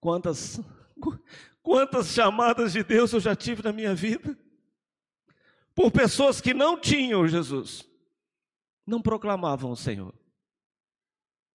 Quantas, 0.00 0.60
quantas 1.62 2.06
chamadas 2.08 2.72
de 2.72 2.82
Deus 2.82 3.12
eu 3.12 3.20
já 3.20 3.36
tive 3.36 3.62
na 3.62 3.72
minha 3.72 3.94
vida? 3.94 4.38
Por 5.74 5.90
pessoas 5.90 6.40
que 6.40 6.54
não 6.54 6.80
tinham 6.80 7.28
Jesus, 7.28 7.86
não 8.86 9.02
proclamavam 9.02 9.70
o 9.70 9.76
Senhor. 9.76 10.14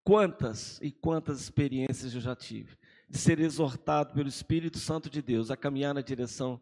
Quantas 0.04 0.80
e 0.82 0.92
quantas 0.92 1.40
experiências 1.42 2.14
eu 2.14 2.22
já 2.22 2.36
tive 2.36 2.78
de 3.08 3.18
ser 3.18 3.40
exortado 3.40 4.14
pelo 4.14 4.30
Espírito 4.30 4.80
Santo 4.80 5.10
de 5.10 5.22
Deus 5.22 5.52
a 5.52 5.58
caminhar 5.58 5.94
na 5.94 6.02
direção 6.02 6.62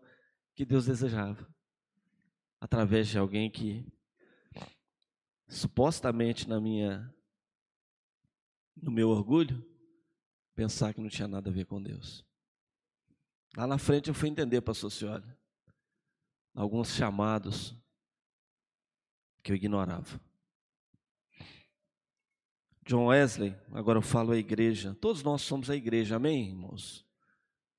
que 0.56 0.66
Deus 0.66 0.88
desejava, 0.88 1.48
através 2.60 3.08
de 3.08 3.18
alguém 3.18 3.50
que 3.50 3.86
supostamente 5.48 6.50
na 6.50 6.60
minha 6.60 7.14
no 8.82 8.92
meu 8.92 9.10
orgulho, 9.10 9.66
pensar 10.56 10.94
que 10.94 11.02
não 11.02 11.10
tinha 11.10 11.28
nada 11.28 11.50
a 11.50 11.54
ver 11.54 11.66
com 11.66 11.82
Deus. 11.82 12.26
Lá 13.56 13.68
na 13.68 13.78
frente 13.78 14.08
eu 14.08 14.14
fui 14.14 14.30
entender, 14.30 14.62
pastor 14.62 14.92
Cioli, 14.92 15.28
alguns 16.54 16.90
chamados 16.90 17.76
que 19.44 19.52
eu 19.52 19.56
ignorava. 19.56 20.20
John 22.90 23.06
Wesley, 23.06 23.56
agora 23.72 24.00
eu 24.00 24.02
falo 24.02 24.32
a 24.32 24.38
igreja, 24.38 24.96
todos 24.96 25.22
nós 25.22 25.44
somos 25.44 25.70
a 25.70 25.76
igreja, 25.76 26.16
amém, 26.16 26.48
irmãos? 26.48 27.06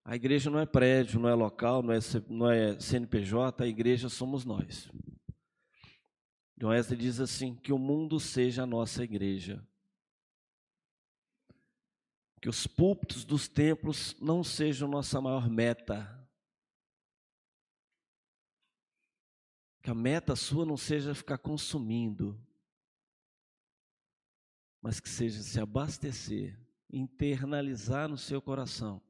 A 0.04 0.14
igreja 0.14 0.48
não 0.48 0.60
é 0.60 0.64
prédio, 0.64 1.18
não 1.18 1.28
é 1.28 1.34
local, 1.34 1.82
não 1.82 1.92
é, 1.92 1.98
não 2.28 2.48
é 2.48 2.78
CNPJ, 2.78 3.64
a 3.64 3.66
igreja 3.66 4.08
somos 4.08 4.44
nós. 4.44 4.88
John 6.56 6.68
Wesley 6.68 6.96
diz 6.96 7.18
assim: 7.18 7.56
que 7.56 7.72
o 7.72 7.78
mundo 7.78 8.20
seja 8.20 8.62
a 8.62 8.66
nossa 8.66 9.02
igreja. 9.02 9.66
Que 12.40 12.48
os 12.48 12.68
púlpitos 12.68 13.24
dos 13.24 13.48
templos 13.48 14.14
não 14.20 14.44
sejam 14.44 14.86
nossa 14.86 15.20
maior 15.20 15.50
meta. 15.50 16.24
Que 19.82 19.90
a 19.90 19.94
meta 19.94 20.36
sua 20.36 20.64
não 20.64 20.76
seja 20.76 21.16
ficar 21.16 21.38
consumindo, 21.38 22.40
mas 24.82 25.00
que 25.00 25.08
seja 25.08 25.42
se 25.42 25.60
abastecer, 25.60 26.58
internalizar 26.90 28.08
no 28.08 28.16
seu 28.16 28.40
coração 28.40 29.02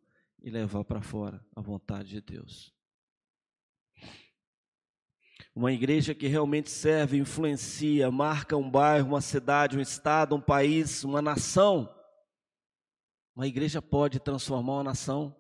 e 0.43 0.51
levar 0.51 0.85
para 0.85 1.01
fora 1.01 1.45
a 1.55 1.61
vontade 1.61 2.09
de 2.11 2.21
Deus. 2.21 2.73
Uma 5.55 5.73
igreja 5.73 6.15
que 6.15 6.27
realmente 6.27 6.71
serve, 6.71 7.19
influencia, 7.19 8.11
marca 8.11 8.57
um 8.57 8.71
bairro, 8.71 9.09
uma 9.09 9.21
cidade, 9.21 9.77
um 9.77 9.81
estado, 9.81 10.35
um 10.35 10.41
país, 10.41 11.03
uma 11.03 11.21
nação. 11.21 11.93
Uma 13.35 13.47
igreja 13.47 13.83
pode 13.83 14.21
transformar 14.21 14.75
uma 14.75 14.85
nação. 14.85 15.37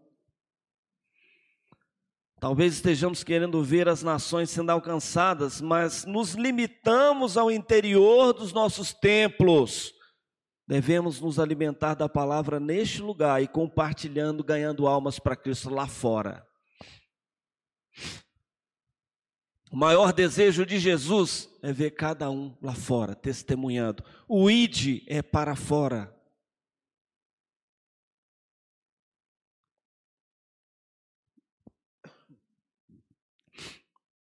Talvez 2.41 2.75
estejamos 2.75 3.23
querendo 3.23 3.63
ver 3.63 3.89
as 3.89 4.03
nações 4.03 4.51
sendo 4.51 4.71
alcançadas, 4.71 5.61
mas 5.61 6.07
nos 6.07 6.33
limitamos 6.35 7.37
ao 7.37 7.51
interior 7.51 8.33
dos 8.33 8.53
nossos 8.53 8.95
templos. 8.95 9.95
Devemos 10.71 11.21
nos 11.21 11.41
alimentar 11.41 11.95
da 11.95 12.09
palavra 12.09 12.61
neste 12.61 13.03
lugar 13.03 13.43
e 13.43 13.49
compartilhando, 13.49 14.45
ganhando 14.45 14.87
almas 14.87 15.19
para 15.19 15.35
Cristo 15.35 15.69
lá 15.69 15.89
fora. 15.89 16.47
O 19.69 19.77
maior 19.77 20.13
desejo 20.13 20.65
de 20.65 20.79
Jesus 20.79 21.51
é 21.61 21.73
ver 21.73 21.91
cada 21.91 22.31
um 22.31 22.57
lá 22.63 22.73
fora, 22.73 23.17
testemunhando. 23.17 24.05
O 24.29 24.49
id 24.49 25.03
é 25.09 25.21
para 25.23 25.57
fora. 25.57 26.17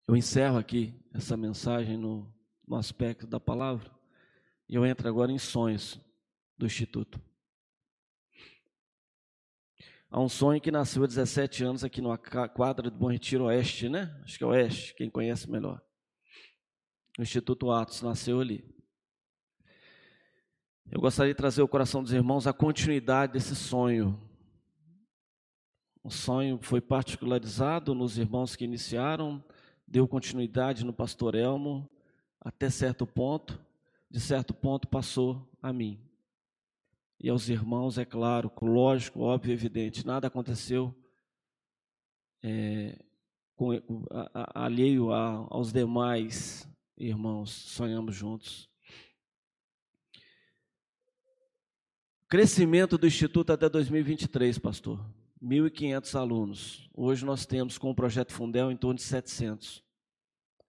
Eu 0.06 0.14
encerro 0.14 0.56
aqui 0.56 0.94
essa 1.12 1.36
mensagem 1.36 1.96
no, 1.96 2.32
no 2.64 2.76
aspecto 2.76 3.26
da 3.26 3.40
palavra 3.40 3.90
e 4.68 4.76
eu 4.76 4.86
entro 4.86 5.08
agora 5.08 5.32
em 5.32 5.38
sonhos 5.38 6.00
do 6.58 6.66
Instituto. 6.66 7.20
Há 10.10 10.20
um 10.20 10.28
sonho 10.28 10.60
que 10.60 10.70
nasceu 10.70 11.04
há 11.04 11.06
17 11.06 11.62
anos 11.64 11.84
aqui 11.84 12.00
na 12.00 12.16
quadra 12.16 12.90
do 12.90 12.98
Bom 12.98 13.10
Retiro 13.10 13.44
Oeste, 13.44 13.88
né? 13.88 14.18
Acho 14.24 14.38
que 14.38 14.44
é 14.44 14.46
Oeste, 14.46 14.94
quem 14.94 15.08
conhece 15.08 15.48
melhor. 15.50 15.80
O 17.18 17.22
Instituto 17.22 17.70
Atos 17.70 18.02
nasceu 18.02 18.40
ali. 18.40 18.64
Eu 20.90 21.00
gostaria 21.00 21.34
de 21.34 21.36
trazer 21.36 21.60
ao 21.60 21.68
coração 21.68 22.02
dos 22.02 22.12
irmãos 22.12 22.46
a 22.46 22.52
continuidade 22.54 23.34
desse 23.34 23.54
sonho. 23.54 24.18
O 26.02 26.10
sonho 26.10 26.58
foi 26.62 26.80
particularizado 26.80 27.94
nos 27.94 28.16
irmãos 28.16 28.56
que 28.56 28.64
iniciaram, 28.64 29.44
deu 29.86 30.08
continuidade 30.08 30.86
no 30.86 30.92
pastor 30.92 31.34
Elmo 31.34 31.88
até 32.40 32.70
certo 32.70 33.06
ponto, 33.06 33.60
de 34.10 34.18
certo 34.18 34.54
ponto 34.54 34.88
passou 34.88 35.46
a 35.60 35.70
mim 35.70 36.07
e 37.20 37.28
aos 37.28 37.48
irmãos, 37.48 37.98
é 37.98 38.04
claro, 38.04 38.50
lógico, 38.62 39.20
óbvio, 39.20 39.52
evidente, 39.52 40.06
nada 40.06 40.28
aconteceu 40.28 40.94
é, 42.42 42.96
com, 43.56 43.72
a, 44.10 44.60
a, 44.60 44.64
alheio 44.64 45.10
a, 45.10 45.48
aos 45.50 45.72
demais 45.72 46.68
irmãos, 46.96 47.50
sonhamos 47.50 48.14
juntos. 48.14 48.70
Crescimento 52.28 52.96
do 52.96 53.06
Instituto 53.06 53.52
até 53.52 53.68
2023, 53.68 54.58
pastor. 54.58 55.04
1.500 55.42 56.14
alunos. 56.14 56.90
Hoje 56.92 57.24
nós 57.24 57.46
temos 57.46 57.78
com 57.78 57.90
o 57.90 57.94
projeto 57.94 58.32
Fundel 58.32 58.70
em 58.70 58.76
torno 58.76 58.96
de 58.96 59.02
700. 59.02 59.82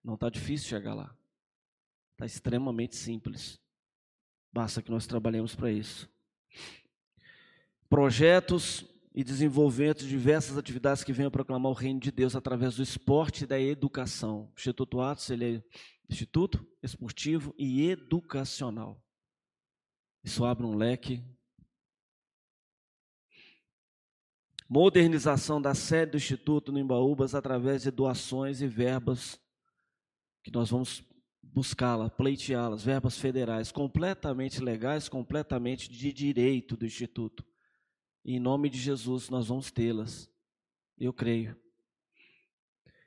Não 0.03 0.13
está 0.13 0.29
difícil 0.29 0.69
chegar 0.69 0.93
lá. 0.93 1.13
Está 2.13 2.25
extremamente 2.25 2.95
simples. 2.95 3.59
Basta 4.53 4.81
que 4.81 4.89
nós 4.89 5.05
trabalhemos 5.05 5.53
para 5.53 5.71
isso 5.71 6.09
projetos 7.89 8.85
e 9.13 9.23
desenvolvimento 9.23 9.99
de 9.99 10.09
diversas 10.09 10.57
atividades 10.57 11.03
que 11.03 11.11
venham 11.11 11.31
proclamar 11.31 11.71
o 11.71 11.75
reino 11.75 11.99
de 11.99 12.11
Deus 12.11 12.35
através 12.35 12.75
do 12.75 12.83
esporte 12.83 13.43
e 13.43 13.47
da 13.47 13.59
educação. 13.59 14.51
O 14.51 14.53
Instituto 14.57 15.01
Atos 15.01 15.29
ele 15.29 15.57
é 15.57 15.63
Instituto 16.09 16.65
Esportivo 16.81 17.53
e 17.57 17.89
Educacional. 17.89 19.03
Isso 20.23 20.43
abre 20.43 20.65
um 20.65 20.75
leque. 20.75 21.23
Modernização 24.67 25.61
da 25.61 25.73
sede 25.73 26.11
do 26.11 26.17
Instituto 26.17 26.71
no 26.71 26.79
Embaúbas 26.79 27.33
através 27.33 27.83
de 27.83 27.91
doações 27.91 28.61
e 28.61 28.67
verbas 28.67 29.39
que 30.43 30.51
nós 30.51 30.69
vamos 30.69 31.03
buscá-la, 31.41 32.09
pleiteá-las, 32.09 32.83
verbas 32.83 33.17
federais 33.17 33.71
completamente 33.71 34.61
legais, 34.61 35.09
completamente 35.09 35.89
de 35.89 36.13
direito 36.13 36.77
do 36.77 36.85
Instituto. 36.85 37.43
E 38.23 38.35
em 38.35 38.39
nome 38.39 38.69
de 38.69 38.77
Jesus 38.77 39.29
nós 39.29 39.47
vamos 39.47 39.71
tê-las. 39.71 40.29
Eu 40.97 41.13
creio. 41.13 41.57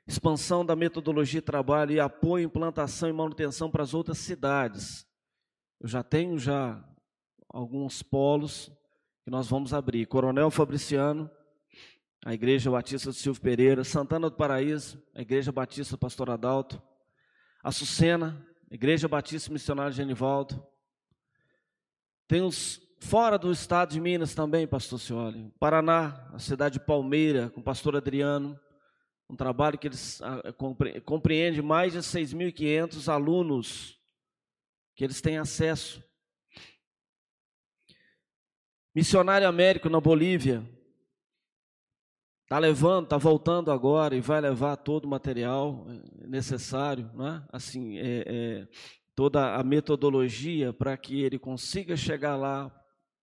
Expansão 0.05 0.65
da 0.65 0.75
metodologia 0.75 1.39
de 1.39 1.45
trabalho 1.45 1.93
e 1.93 1.99
apoio, 1.99 2.45
implantação 2.45 3.07
e 3.07 3.13
manutenção 3.13 3.71
para 3.71 3.83
as 3.83 3.93
outras 3.93 4.17
cidades. 4.17 5.07
Eu 5.79 5.87
já 5.87 6.03
tenho 6.03 6.37
já 6.37 6.83
alguns 7.47 8.03
polos 8.03 8.71
que 9.23 9.29
nós 9.29 9.47
vamos 9.47 9.73
abrir. 9.73 10.05
Coronel 10.07 10.51
Fabriciano, 10.51 11.29
a 12.25 12.33
Igreja 12.33 12.69
Batista 12.69 13.09
do 13.09 13.15
Silvio 13.15 13.41
Pereira, 13.41 13.83
Santana 13.83 14.29
do 14.29 14.35
Paraíso, 14.35 15.01
a 15.13 15.21
Igreja 15.21 15.51
Batista 15.51 15.95
do 15.95 15.99
Pastor 15.99 16.29
Adalto, 16.29 16.81
Açucena, 17.63 18.45
Igreja 18.69 19.07
Batista 19.07 19.51
Missionária 19.51 19.93
Genivaldo. 19.93 20.67
Tem 22.27 22.41
os 22.41 22.81
fora 22.99 23.37
do 23.37 23.51
estado 23.51 23.91
de 23.91 24.01
Minas 24.01 24.35
também, 24.35 24.67
pastor 24.67 24.99
Cioli. 24.99 25.49
Paraná, 25.59 26.29
a 26.33 26.39
cidade 26.39 26.79
de 26.79 26.85
Palmeira, 26.85 27.49
com 27.49 27.61
o 27.61 27.63
pastor 27.63 27.95
Adriano. 27.95 28.59
Um 29.29 29.35
trabalho 29.35 29.77
que 29.77 29.87
eles 29.87 30.21
ah, 30.21 30.41
compreende 31.05 31.61
mais 31.61 31.93
de 31.93 31.99
6.500 31.99 33.07
alunos 33.07 33.97
que 34.95 35.03
eles 35.03 35.21
têm 35.21 35.37
acesso. 35.37 36.03
Missionário 38.93 39.47
Américo 39.47 39.89
na 39.89 39.99
Bolívia, 39.99 40.63
Está 42.53 42.59
levando, 42.59 43.05
está 43.05 43.17
voltando 43.17 43.71
agora 43.71 44.15
e 44.15 44.21
vai 44.21 44.39
levar 44.39 44.75
todo 44.75 45.05
o 45.05 45.07
material 45.07 45.87
eh, 45.89 46.27
necessário, 46.27 47.09
né? 47.15 47.43
assim, 47.51 47.97
é, 47.97 48.23
é, 48.27 48.67
toda 49.15 49.55
a 49.55 49.63
metodologia 49.63 50.71
para 50.71 50.95
que 50.95 51.23
ele 51.23 51.39
consiga 51.39 51.97
chegar 51.97 52.35
lá, 52.35 52.71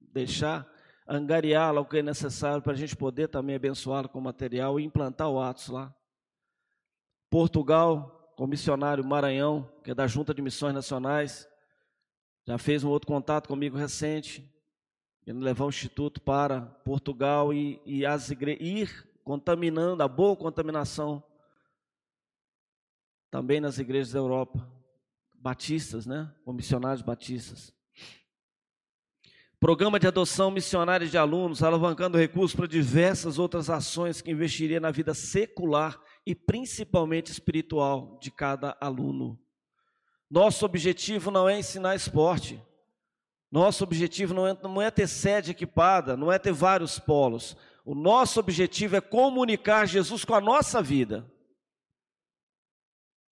deixar, 0.01 0.69
angariá-la 1.07 1.81
o 1.81 1.85
que 1.85 1.99
é 1.99 2.03
necessário 2.03 2.61
para 2.61 2.73
a 2.73 2.77
gente 2.77 2.97
poder 2.97 3.29
também 3.29 3.55
abençoá-lo 3.55 4.09
com 4.09 4.21
material 4.21 4.81
e 4.81 4.85
implantar 4.85 5.31
o 5.31 5.41
Atos 5.41 5.69
lá. 5.69 5.95
Portugal, 7.31 8.35
com 8.37 8.43
o 8.43 8.49
missionário 8.49 9.07
Maranhão, 9.07 9.73
que 9.85 9.93
é 9.93 9.95
da 9.95 10.09
Junta 10.09 10.35
de 10.35 10.43
Missões 10.43 10.75
Nacionais, 10.75 11.49
já 12.49 12.59
fez 12.59 12.83
um 12.83 12.89
outro 12.91 13.07
contato 13.07 13.47
comigo 13.47 13.77
recente, 13.77 14.53
querendo 15.23 15.45
levar 15.45 15.67
o 15.67 15.69
Instituto 15.69 16.21
para 16.21 16.63
Portugal 16.85 17.55
e, 17.55 17.81
e 17.87 18.05
as 18.05 18.29
igre 18.29 18.59
ir 18.61 19.09
contaminando, 19.25 20.03
a 20.03 20.09
boa 20.09 20.37
contaminação 20.37 21.23
também 23.31 23.61
nas 23.61 23.79
igrejas 23.79 24.13
da 24.13 24.19
Europa, 24.19 24.69
batistas, 25.35 26.05
né? 26.07 26.35
Com 26.45 26.53
missionários 26.53 27.03
batistas. 27.03 27.73
Programa 29.61 30.01
de 30.01 30.07
adoção 30.07 30.51
missionária 30.51 31.07
de 31.07 31.19
alunos, 31.19 31.63
alavancando 31.63 32.17
recursos 32.17 32.57
para 32.57 32.67
diversas 32.67 33.39
outras 33.39 33.69
ações 33.69 34.23
que 34.23 34.31
investiria 34.31 34.81
na 34.81 34.91
vida 34.91 35.13
secular 35.13 36.01
e 36.27 36.35
principalmente 36.35 37.31
espiritual 37.31 38.19
de 38.23 38.31
cada 38.31 38.77
aluno. 38.81 39.39
Nosso 40.31 40.65
objetivo 40.65 41.31
não 41.31 41.49
é 41.49 41.59
ensinar 41.59 41.95
esporte. 41.95 42.61
Nosso 43.51 43.85
objetivo 43.85 44.33
não 44.33 44.47
é, 44.47 44.57
não 44.63 44.81
é 44.81 44.91
ter 44.91 45.09
sede 45.09 45.51
equipada, 45.51 46.17
não 46.17 46.33
é 46.33 46.39
ter 46.39 46.53
vários 46.53 46.99
polos. 46.99 47.57
O 47.91 47.95
nosso 47.97 48.39
objetivo 48.39 48.95
é 48.95 49.01
comunicar 49.01 49.85
Jesus 49.85 50.25
com 50.25 50.33
a 50.33 50.41
nossa 50.41 50.81
vida. 50.81 51.29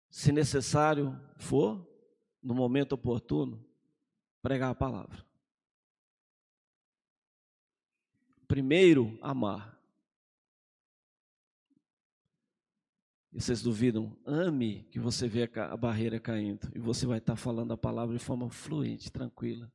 Se 0.09 0.33
necessário 0.33 1.15
for, 1.37 1.87
no 2.43 2.55
momento 2.55 2.95
oportuno, 2.95 3.63
pregar 4.41 4.71
a 4.71 4.75
palavra. 4.75 5.23
Primeiro, 8.49 9.19
amar. 9.21 9.79
E 13.35 13.39
vocês 13.39 13.61
duvidam? 13.61 14.19
Ame 14.25 14.85
que 14.85 14.99
você 14.99 15.29
vê 15.29 15.51
a 15.55 15.77
barreira 15.77 16.19
caindo. 16.19 16.73
E 16.75 16.79
você 16.79 17.05
vai 17.05 17.19
estar 17.19 17.37
falando 17.37 17.75
a 17.75 17.77
palavra 17.77 18.17
de 18.17 18.25
forma 18.25 18.49
fluente, 18.49 19.13
tranquila. 19.13 19.71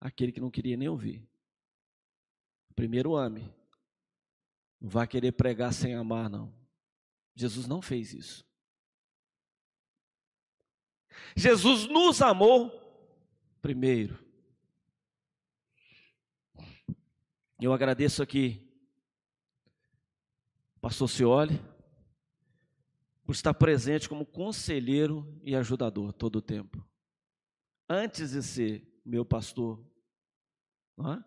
Aquele 0.00 0.30
que 0.30 0.40
não 0.40 0.52
queria 0.52 0.76
nem 0.76 0.88
ouvir. 0.88 1.28
Primeiro 2.76 3.16
ame. 3.16 3.57
Não 4.80 4.88
vai 4.88 5.06
querer 5.06 5.32
pregar 5.32 5.72
sem 5.72 5.94
amar, 5.94 6.30
não. 6.30 6.54
Jesus 7.34 7.66
não 7.66 7.82
fez 7.82 8.12
isso. 8.12 8.46
Jesus 11.36 11.86
nos 11.86 12.22
amou 12.22 12.70
primeiro. 13.60 14.18
Eu 17.60 17.72
agradeço 17.72 18.22
aqui, 18.22 18.64
Pastor 20.80 21.08
Cioli, 21.08 21.60
por 23.24 23.32
estar 23.32 23.52
presente 23.52 24.08
como 24.08 24.24
conselheiro 24.24 25.38
e 25.42 25.56
ajudador 25.56 26.12
todo 26.12 26.36
o 26.36 26.42
tempo. 26.42 26.86
Antes 27.88 28.30
de 28.30 28.42
ser 28.42 29.00
meu 29.04 29.24
pastor, 29.24 29.84
é? 31.00 31.24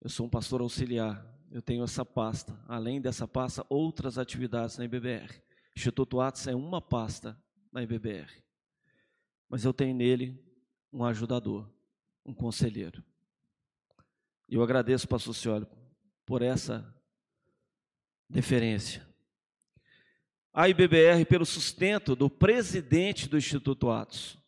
eu 0.00 0.10
sou 0.10 0.26
um 0.26 0.30
pastor 0.30 0.60
auxiliar, 0.60 1.24
eu 1.50 1.60
tenho 1.60 1.82
essa 1.82 2.04
pasta. 2.04 2.58
Além 2.68 3.00
dessa 3.00 3.26
pasta, 3.26 3.66
outras 3.68 4.18
atividades 4.18 4.78
na 4.78 4.84
IBBR. 4.84 5.42
Instituto 5.76 6.20
Atos 6.20 6.46
é 6.46 6.54
uma 6.54 6.80
pasta 6.80 7.40
na 7.72 7.82
IBBR. 7.82 8.30
Mas 9.48 9.64
eu 9.64 9.72
tenho 9.72 9.94
nele 9.94 10.40
um 10.92 11.04
ajudador, 11.04 11.68
um 12.24 12.32
conselheiro. 12.32 13.02
E 14.48 14.54
eu 14.54 14.62
agradeço, 14.62 15.08
pastor 15.08 15.34
Cioli, 15.34 15.66
por 16.24 16.42
essa 16.42 16.94
deferência. 18.28 19.08
A 20.52 20.68
IBBR 20.68 21.24
pelo 21.24 21.46
sustento 21.46 22.14
do 22.14 22.28
presidente 22.28 23.28
do 23.28 23.36
Instituto 23.36 23.90
Atos. 23.90 24.38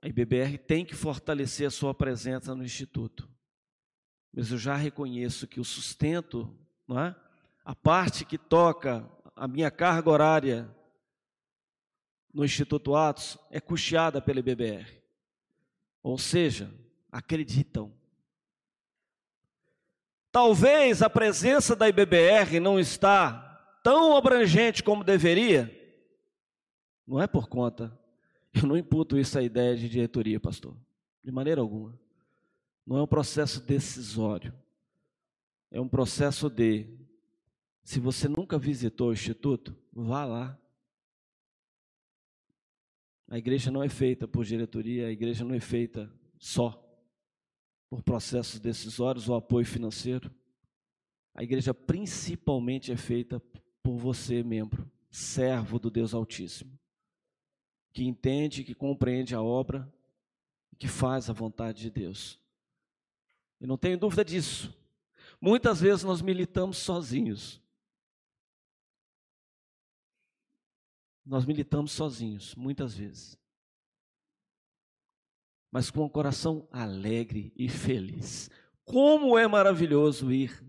A 0.00 0.08
IBBR 0.08 0.58
tem 0.58 0.84
que 0.84 0.94
fortalecer 0.94 1.66
a 1.66 1.70
sua 1.70 1.94
presença 1.94 2.54
no 2.54 2.64
Instituto 2.64 3.31
mas 4.32 4.50
eu 4.50 4.58
já 4.58 4.74
reconheço 4.74 5.46
que 5.46 5.60
o 5.60 5.64
sustento, 5.64 6.52
não 6.88 6.98
é? 6.98 7.14
a 7.64 7.74
parte 7.74 8.24
que 8.24 8.36
toca 8.36 9.08
a 9.36 9.46
minha 9.46 9.70
carga 9.70 10.10
horária 10.10 10.68
no 12.32 12.44
Instituto 12.44 12.94
Atos 12.94 13.38
é 13.50 13.60
custeada 13.60 14.20
pela 14.20 14.40
IBBR. 14.40 14.86
Ou 16.02 16.18
seja, 16.18 16.72
acreditam. 17.10 17.92
Talvez 20.30 21.02
a 21.02 21.10
presença 21.10 21.76
da 21.76 21.88
IBBR 21.88 22.58
não 22.58 22.80
está 22.80 23.78
tão 23.84 24.16
abrangente 24.16 24.82
como 24.82 25.04
deveria. 25.04 25.70
Não 27.06 27.20
é 27.20 27.26
por 27.26 27.48
conta. 27.48 27.96
Eu 28.54 28.66
não 28.66 28.76
imputo 28.76 29.18
isso 29.18 29.38
à 29.38 29.42
ideia 29.42 29.76
de 29.76 29.88
diretoria, 29.88 30.40
pastor. 30.40 30.76
De 31.22 31.30
maneira 31.30 31.60
alguma. 31.60 31.98
Não 32.86 32.98
é 32.98 33.02
um 33.02 33.06
processo 33.06 33.60
decisório. 33.60 34.52
É 35.70 35.80
um 35.80 35.88
processo 35.88 36.50
de, 36.50 36.86
se 37.82 37.98
você 37.98 38.28
nunca 38.28 38.58
visitou 38.58 39.08
o 39.08 39.12
instituto, 39.12 39.74
vá 39.92 40.24
lá. 40.24 40.58
A 43.28 43.38
igreja 43.38 43.70
não 43.70 43.82
é 43.82 43.88
feita 43.88 44.28
por 44.28 44.44
diretoria, 44.44 45.06
a 45.06 45.10
igreja 45.10 45.44
não 45.44 45.54
é 45.54 45.60
feita 45.60 46.12
só 46.38 46.78
por 47.88 48.02
processos 48.02 48.60
decisórios 48.60 49.28
ou 49.28 49.34
apoio 49.34 49.64
financeiro. 49.64 50.30
A 51.34 51.42
igreja 51.42 51.72
principalmente 51.72 52.92
é 52.92 52.96
feita 52.96 53.40
por 53.82 53.96
você, 53.96 54.42
membro, 54.42 54.90
servo 55.10 55.78
do 55.78 55.90
Deus 55.90 56.12
Altíssimo, 56.12 56.78
que 57.92 58.04
entende, 58.04 58.64
que 58.64 58.74
compreende 58.74 59.34
a 59.34 59.40
obra, 59.42 59.90
que 60.78 60.88
faz 60.88 61.30
a 61.30 61.32
vontade 61.32 61.82
de 61.82 61.90
Deus. 61.90 62.41
Eu 63.62 63.68
não 63.68 63.78
tenho 63.78 63.96
dúvida 63.96 64.24
disso. 64.24 64.76
Muitas 65.40 65.80
vezes 65.80 66.02
nós 66.02 66.20
militamos 66.20 66.78
sozinhos. 66.78 67.62
Nós 71.24 71.44
militamos 71.44 71.92
sozinhos, 71.92 72.56
muitas 72.56 72.92
vezes. 72.96 73.38
Mas 75.70 75.92
com 75.92 76.04
o 76.04 76.10
coração 76.10 76.68
alegre 76.72 77.52
e 77.54 77.68
feliz. 77.68 78.50
Como 78.84 79.38
é 79.38 79.46
maravilhoso 79.46 80.32
ir 80.32 80.60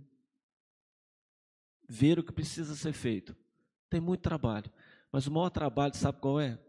ver 1.90 2.20
o 2.20 2.24
que 2.24 2.32
precisa 2.32 2.76
ser 2.76 2.94
feito. 2.94 3.36
Tem 3.90 4.00
muito 4.00 4.22
trabalho, 4.22 4.72
mas 5.12 5.26
o 5.26 5.32
maior 5.32 5.50
trabalho, 5.50 5.96
sabe 5.96 6.20
qual 6.20 6.40
é? 6.40 6.60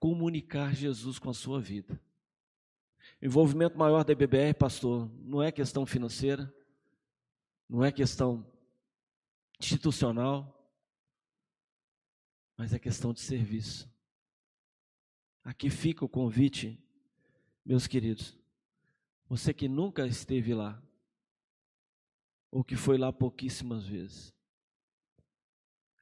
Comunicar 0.00 0.74
Jesus 0.74 1.20
com 1.20 1.30
a 1.30 1.34
sua 1.34 1.60
vida. 1.60 2.00
Envolvimento 3.22 3.78
maior 3.78 4.02
da 4.02 4.12
IBBR, 4.12 4.52
pastor, 4.52 5.08
não 5.20 5.40
é 5.40 5.52
questão 5.52 5.86
financeira, 5.86 6.52
não 7.68 7.84
é 7.84 7.92
questão 7.92 8.44
institucional, 9.60 10.60
mas 12.56 12.72
é 12.74 12.80
questão 12.80 13.12
de 13.12 13.20
serviço. 13.20 13.88
Aqui 15.44 15.70
fica 15.70 16.04
o 16.04 16.08
convite, 16.08 16.84
meus 17.64 17.86
queridos. 17.86 18.36
Você 19.28 19.54
que 19.54 19.68
nunca 19.68 20.04
esteve 20.04 20.52
lá, 20.52 20.82
ou 22.50 22.64
que 22.64 22.74
foi 22.74 22.98
lá 22.98 23.12
pouquíssimas 23.12 23.86
vezes. 23.86 24.34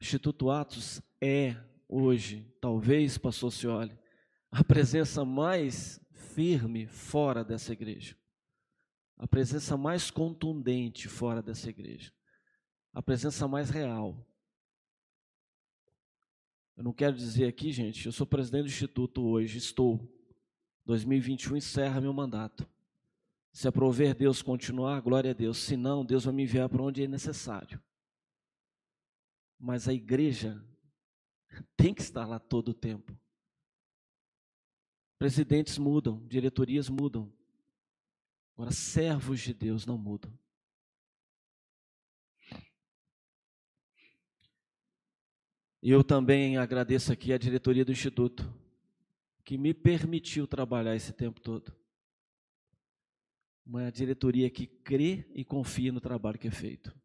Instituto 0.01 0.51
Atos 0.51 1.03
é 1.21 1.55
hoje, 1.87 2.51
talvez, 2.63 3.19
pastor 3.19 3.53
Cioli, 3.53 3.99
a 4.51 4.65
presença 4.65 5.23
mais 5.23 6.01
firme 6.21 6.87
fora 6.87 7.43
dessa 7.43 7.73
igreja. 7.73 8.17
A 9.17 9.27
presença 9.27 9.77
mais 9.77 10.11
contundente 10.11 11.09
fora 11.09 11.43
dessa 11.43 11.69
igreja. 11.69 12.13
A 12.93 13.03
presença 13.03 13.47
mais 13.49 13.71
real. 13.71 14.27
Eu 16.77 16.85
não 16.85 16.93
quero 16.93 17.15
dizer 17.15 17.47
aqui, 17.47 17.73
gente, 17.73 18.07
eu 18.07 18.13
sou 18.13 18.27
presidente 18.27 18.63
do 18.63 18.69
Instituto 18.69 19.23
hoje, 19.23 19.59
estou. 19.59 20.09
2021 20.87 21.57
encerra 21.57 22.01
meu 22.01 22.13
mandato. 22.13 22.67
Se 23.53 23.69
aprover 23.69 24.15
Deus 24.15 24.41
continuar, 24.41 25.01
glória 25.01 25.33
a 25.33 25.35
Deus. 25.35 25.59
Se 25.59 25.77
não, 25.77 26.05
Deus 26.05 26.25
vai 26.25 26.33
me 26.33 26.45
enviar 26.45 26.69
para 26.69 26.83
onde 26.83 27.03
é 27.03 27.09
necessário. 27.09 27.83
Mas 29.59 29.89
a 29.89 29.93
igreja 29.93 30.65
tem 31.77 31.93
que 31.93 32.01
estar 32.01 32.27
lá 32.27 32.39
todo 32.39 32.71
o 32.71 32.75
tempo. 32.75 33.20
Presidentes 35.21 35.77
mudam, 35.77 36.27
diretorias 36.27 36.89
mudam. 36.89 37.31
Agora, 38.55 38.73
servos 38.73 39.39
de 39.39 39.53
Deus 39.53 39.85
não 39.85 39.99
mudam. 39.99 40.33
Eu 45.83 46.03
também 46.03 46.57
agradeço 46.57 47.13
aqui 47.13 47.35
a 47.35 47.39
diretoria 47.39 47.85
do 47.85 47.93
Instituto, 47.93 48.51
que 49.45 49.59
me 49.59 49.75
permitiu 49.75 50.47
trabalhar 50.47 50.97
esse 50.97 51.13
tempo 51.13 51.39
todo. 51.39 51.71
Uma 53.67 53.93
diretoria 53.93 54.49
que 54.49 54.67
crê 54.67 55.27
e 55.35 55.45
confia 55.45 55.93
no 55.93 56.01
trabalho 56.01 56.39
que 56.39 56.49
é 56.49 56.51
feito. 56.51 56.99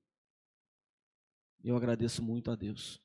Eu 1.62 1.76
agradeço 1.76 2.24
muito 2.24 2.50
a 2.50 2.56
Deus. 2.56 3.05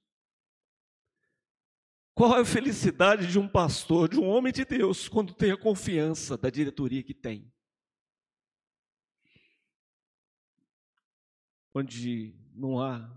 Qual 2.21 2.37
é 2.37 2.43
a 2.43 2.45
felicidade 2.45 3.27
de 3.27 3.39
um 3.39 3.49
pastor, 3.49 4.07
de 4.07 4.21
um 4.21 4.29
homem 4.29 4.53
de 4.53 4.63
Deus, 4.63 5.09
quando 5.09 5.33
tem 5.33 5.53
a 5.53 5.57
confiança 5.57 6.37
da 6.37 6.51
diretoria 6.51 7.03
que 7.03 7.15
tem? 7.15 7.51
Onde 11.73 12.35
não 12.55 12.79
há. 12.79 13.11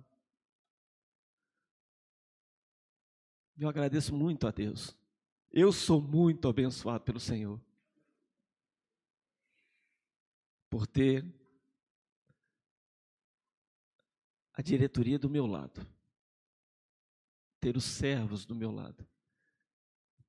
Eu 3.57 3.67
agradeço 3.67 4.15
muito 4.15 4.47
a 4.47 4.51
Deus. 4.51 4.97
Eu 5.51 5.73
sou 5.73 5.99
muito 5.99 6.47
abençoado 6.47 7.03
pelo 7.03 7.19
Senhor. 7.19 7.59
Por 10.69 10.87
ter 10.87 11.25
a 14.53 14.61
diretoria 14.61 15.19
do 15.19 15.29
meu 15.29 15.45
lado 15.45 15.92
ter 17.64 17.78
os 17.78 17.86
servos 17.86 18.45
do 18.45 18.53
meu 18.53 18.72
lado. 18.72 19.07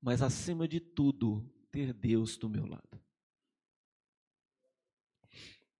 mas 0.01 0.23
acima 0.23 0.69
de 0.69 0.79
tudo, 0.79 1.51
ter 1.73 1.93
Deus 1.93 2.37
do 2.37 2.49
meu 2.49 2.67
lado. 2.67 3.01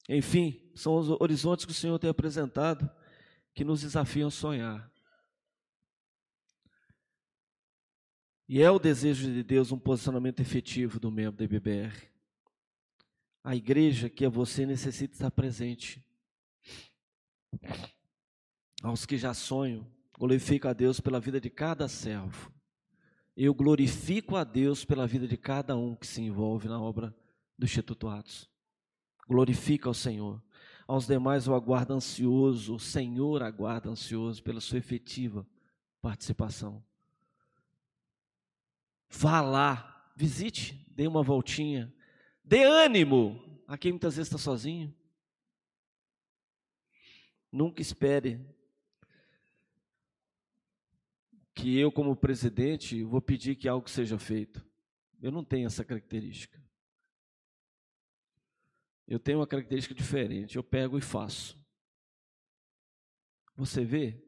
Enfim, 0.09 0.73
são 0.75 0.97
os 0.97 1.11
horizontes 1.21 1.67
que 1.67 1.71
o 1.71 1.75
Senhor 1.75 1.99
tem 1.99 2.09
apresentado 2.09 2.91
que 3.55 3.63
nos 3.63 3.83
desafiam 3.83 4.29
a 4.29 4.31
sonhar. 4.31 4.93
E 8.49 8.61
é 8.63 8.71
o 8.71 8.79
desejo 8.79 9.31
de 9.31 9.43
Deus 9.43 9.71
um 9.71 9.79
posicionamento 9.79 10.41
efetivo 10.41 10.99
do 10.99 11.11
membro 11.11 11.37
da 11.37 11.45
IBBR. 11.45 11.95
A 13.45 13.55
igreja 13.55 14.09
que 14.09 14.25
é 14.25 14.29
você 14.29 14.65
necessita 14.65 15.15
estar 15.15 15.31
presente. 15.31 16.03
Aos 18.83 19.05
que 19.05 19.19
já 19.19 19.35
sonham, 19.35 19.87
glorifico 20.19 20.69
a 20.69 20.73
Deus 20.73 21.01
pela 21.01 21.21
vida 21.21 21.41
de 21.41 21.51
cada 21.51 21.89
servo. 21.89 22.53
Eu 23.37 23.53
glorifico 23.53 24.37
a 24.37 24.45
Deus 24.45 24.85
pela 24.85 25.07
vida 25.07 25.27
de 25.27 25.37
cada 25.37 25.77
um 25.77 25.95
que 25.95 26.07
se 26.07 26.23
envolve 26.23 26.69
na 26.69 26.81
obra 26.81 27.15
do 27.59 27.65
Instituto 27.65 28.09
Atos. 28.09 28.49
Glorifica 29.29 29.89
ao 29.89 29.95
Senhor. 29.95 30.43
Aos 30.87 31.07
demais 31.07 31.47
eu 31.47 31.55
aguardo 31.55 31.95
ansioso, 31.95 32.75
o 32.75 32.79
Senhor 32.79 33.43
aguarda 33.43 33.91
ansioso 33.91 34.43
pela 34.43 34.61
sua 34.61 34.79
efetiva 34.79 35.47
participação. 36.01 36.85
Vá 39.09 39.41
lá, 39.41 40.13
visite, 40.15 40.87
dê 40.91 41.07
uma 41.07 41.23
voltinha, 41.23 41.93
dê 42.45 42.65
ânimo 42.65 43.63
a 43.67 43.79
quem 43.79 43.93
muitas 43.93 44.17
vezes 44.17 44.29
está 44.29 44.39
sozinho. 44.39 44.95
Nunca 47.51 47.81
espere 47.81 48.45
que 51.55 51.79
eu, 51.79 51.93
como 51.93 52.17
presidente, 52.17 53.03
vou 53.05 53.21
pedir 53.21 53.55
que 53.55 53.69
algo 53.69 53.89
seja 53.89 54.19
feito. 54.19 54.65
Eu 55.23 55.31
não 55.31 55.45
tenho 55.45 55.67
essa 55.67 55.85
característica. 55.85 56.63
Eu 59.07 59.19
tenho 59.19 59.39
uma 59.39 59.47
característica 59.47 59.95
diferente. 59.95 60.57
Eu 60.57 60.65
pego 60.65 60.99
e 60.99 61.01
faço. 61.01 61.59
Você 63.57 63.85
vê? 63.85 64.21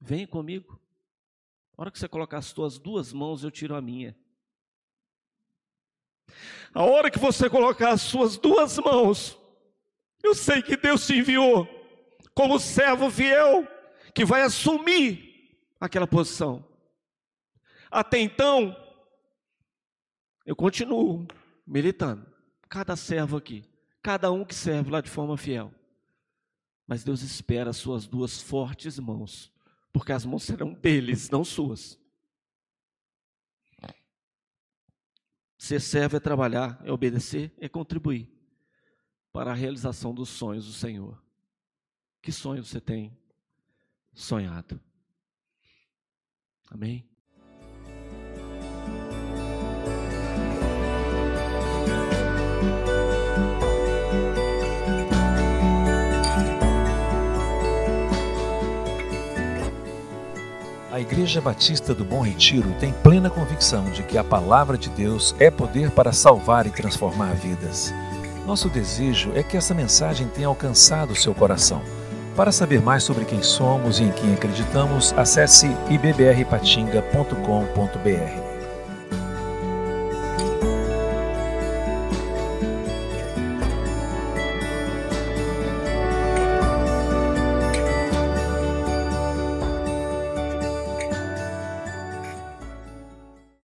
Vem 0.00 0.26
comigo. 0.26 0.80
A 1.76 1.82
hora 1.82 1.90
que 1.90 1.98
você 1.98 2.08
colocar 2.08 2.38
as 2.38 2.46
suas 2.46 2.78
duas 2.78 3.12
mãos, 3.12 3.44
eu 3.44 3.50
tiro 3.50 3.74
a 3.74 3.82
minha. 3.82 4.16
A 6.72 6.82
hora 6.82 7.10
que 7.10 7.18
você 7.18 7.50
colocar 7.50 7.90
as 7.90 8.00
suas 8.00 8.38
duas 8.38 8.78
mãos, 8.78 9.38
eu 10.22 10.34
sei 10.34 10.62
que 10.62 10.76
Deus 10.76 11.06
te 11.06 11.18
enviou 11.18 11.68
como 12.34 12.58
servo 12.58 13.10
fiel 13.10 13.66
que 14.14 14.24
vai 14.24 14.42
assumir 14.42 15.25
aquela 15.80 16.06
posição. 16.06 16.66
Até 17.90 18.18
então, 18.18 18.76
eu 20.44 20.56
continuo 20.56 21.26
militando. 21.66 22.26
Cada 22.68 22.96
servo 22.96 23.36
aqui, 23.36 23.64
cada 24.02 24.32
um 24.32 24.44
que 24.44 24.54
serve 24.54 24.90
lá 24.90 25.00
de 25.00 25.08
forma 25.08 25.36
fiel. 25.36 25.72
Mas 26.86 27.04
Deus 27.04 27.22
espera 27.22 27.70
as 27.70 27.76
suas 27.76 28.06
duas 28.06 28.40
fortes 28.40 28.98
mãos 28.98 29.54
porque 29.96 30.12
as 30.12 30.26
mãos 30.26 30.42
serão 30.42 30.74
deles, 30.74 31.30
não 31.30 31.42
suas. 31.42 31.98
Ser 35.56 35.80
servo 35.80 36.18
é 36.18 36.20
trabalhar, 36.20 36.78
é 36.84 36.92
obedecer, 36.92 37.50
é 37.56 37.66
contribuir 37.66 38.30
para 39.32 39.52
a 39.52 39.54
realização 39.54 40.14
dos 40.14 40.28
sonhos 40.28 40.66
do 40.66 40.72
Senhor. 40.74 41.18
Que 42.20 42.30
sonho 42.30 42.62
você 42.62 42.78
tem 42.78 43.18
sonhado? 44.12 44.78
Amém? 46.70 47.04
A 60.96 61.00
Igreja 61.00 61.42
Batista 61.42 61.94
do 61.94 62.06
Bom 62.06 62.22
Retiro 62.22 62.72
tem 62.80 62.90
plena 62.90 63.28
convicção 63.28 63.84
de 63.90 64.02
que 64.02 64.16
a 64.16 64.24
palavra 64.24 64.78
de 64.78 64.88
Deus 64.88 65.36
é 65.38 65.50
poder 65.50 65.90
para 65.90 66.10
salvar 66.10 66.66
e 66.66 66.70
transformar 66.70 67.34
vidas. 67.34 67.92
Nosso 68.46 68.70
desejo 68.70 69.30
é 69.34 69.42
que 69.42 69.58
essa 69.58 69.74
mensagem 69.74 70.26
tenha 70.28 70.48
alcançado 70.48 71.14
seu 71.14 71.34
coração. 71.34 71.82
Para 72.36 72.52
saber 72.52 72.82
mais 72.82 73.02
sobre 73.02 73.24
quem 73.24 73.42
somos 73.42 73.98
e 73.98 74.04
em 74.04 74.12
quem 74.12 74.34
acreditamos, 74.34 75.14
acesse 75.16 75.74
ibbrpatinga.com.br. 75.88 78.45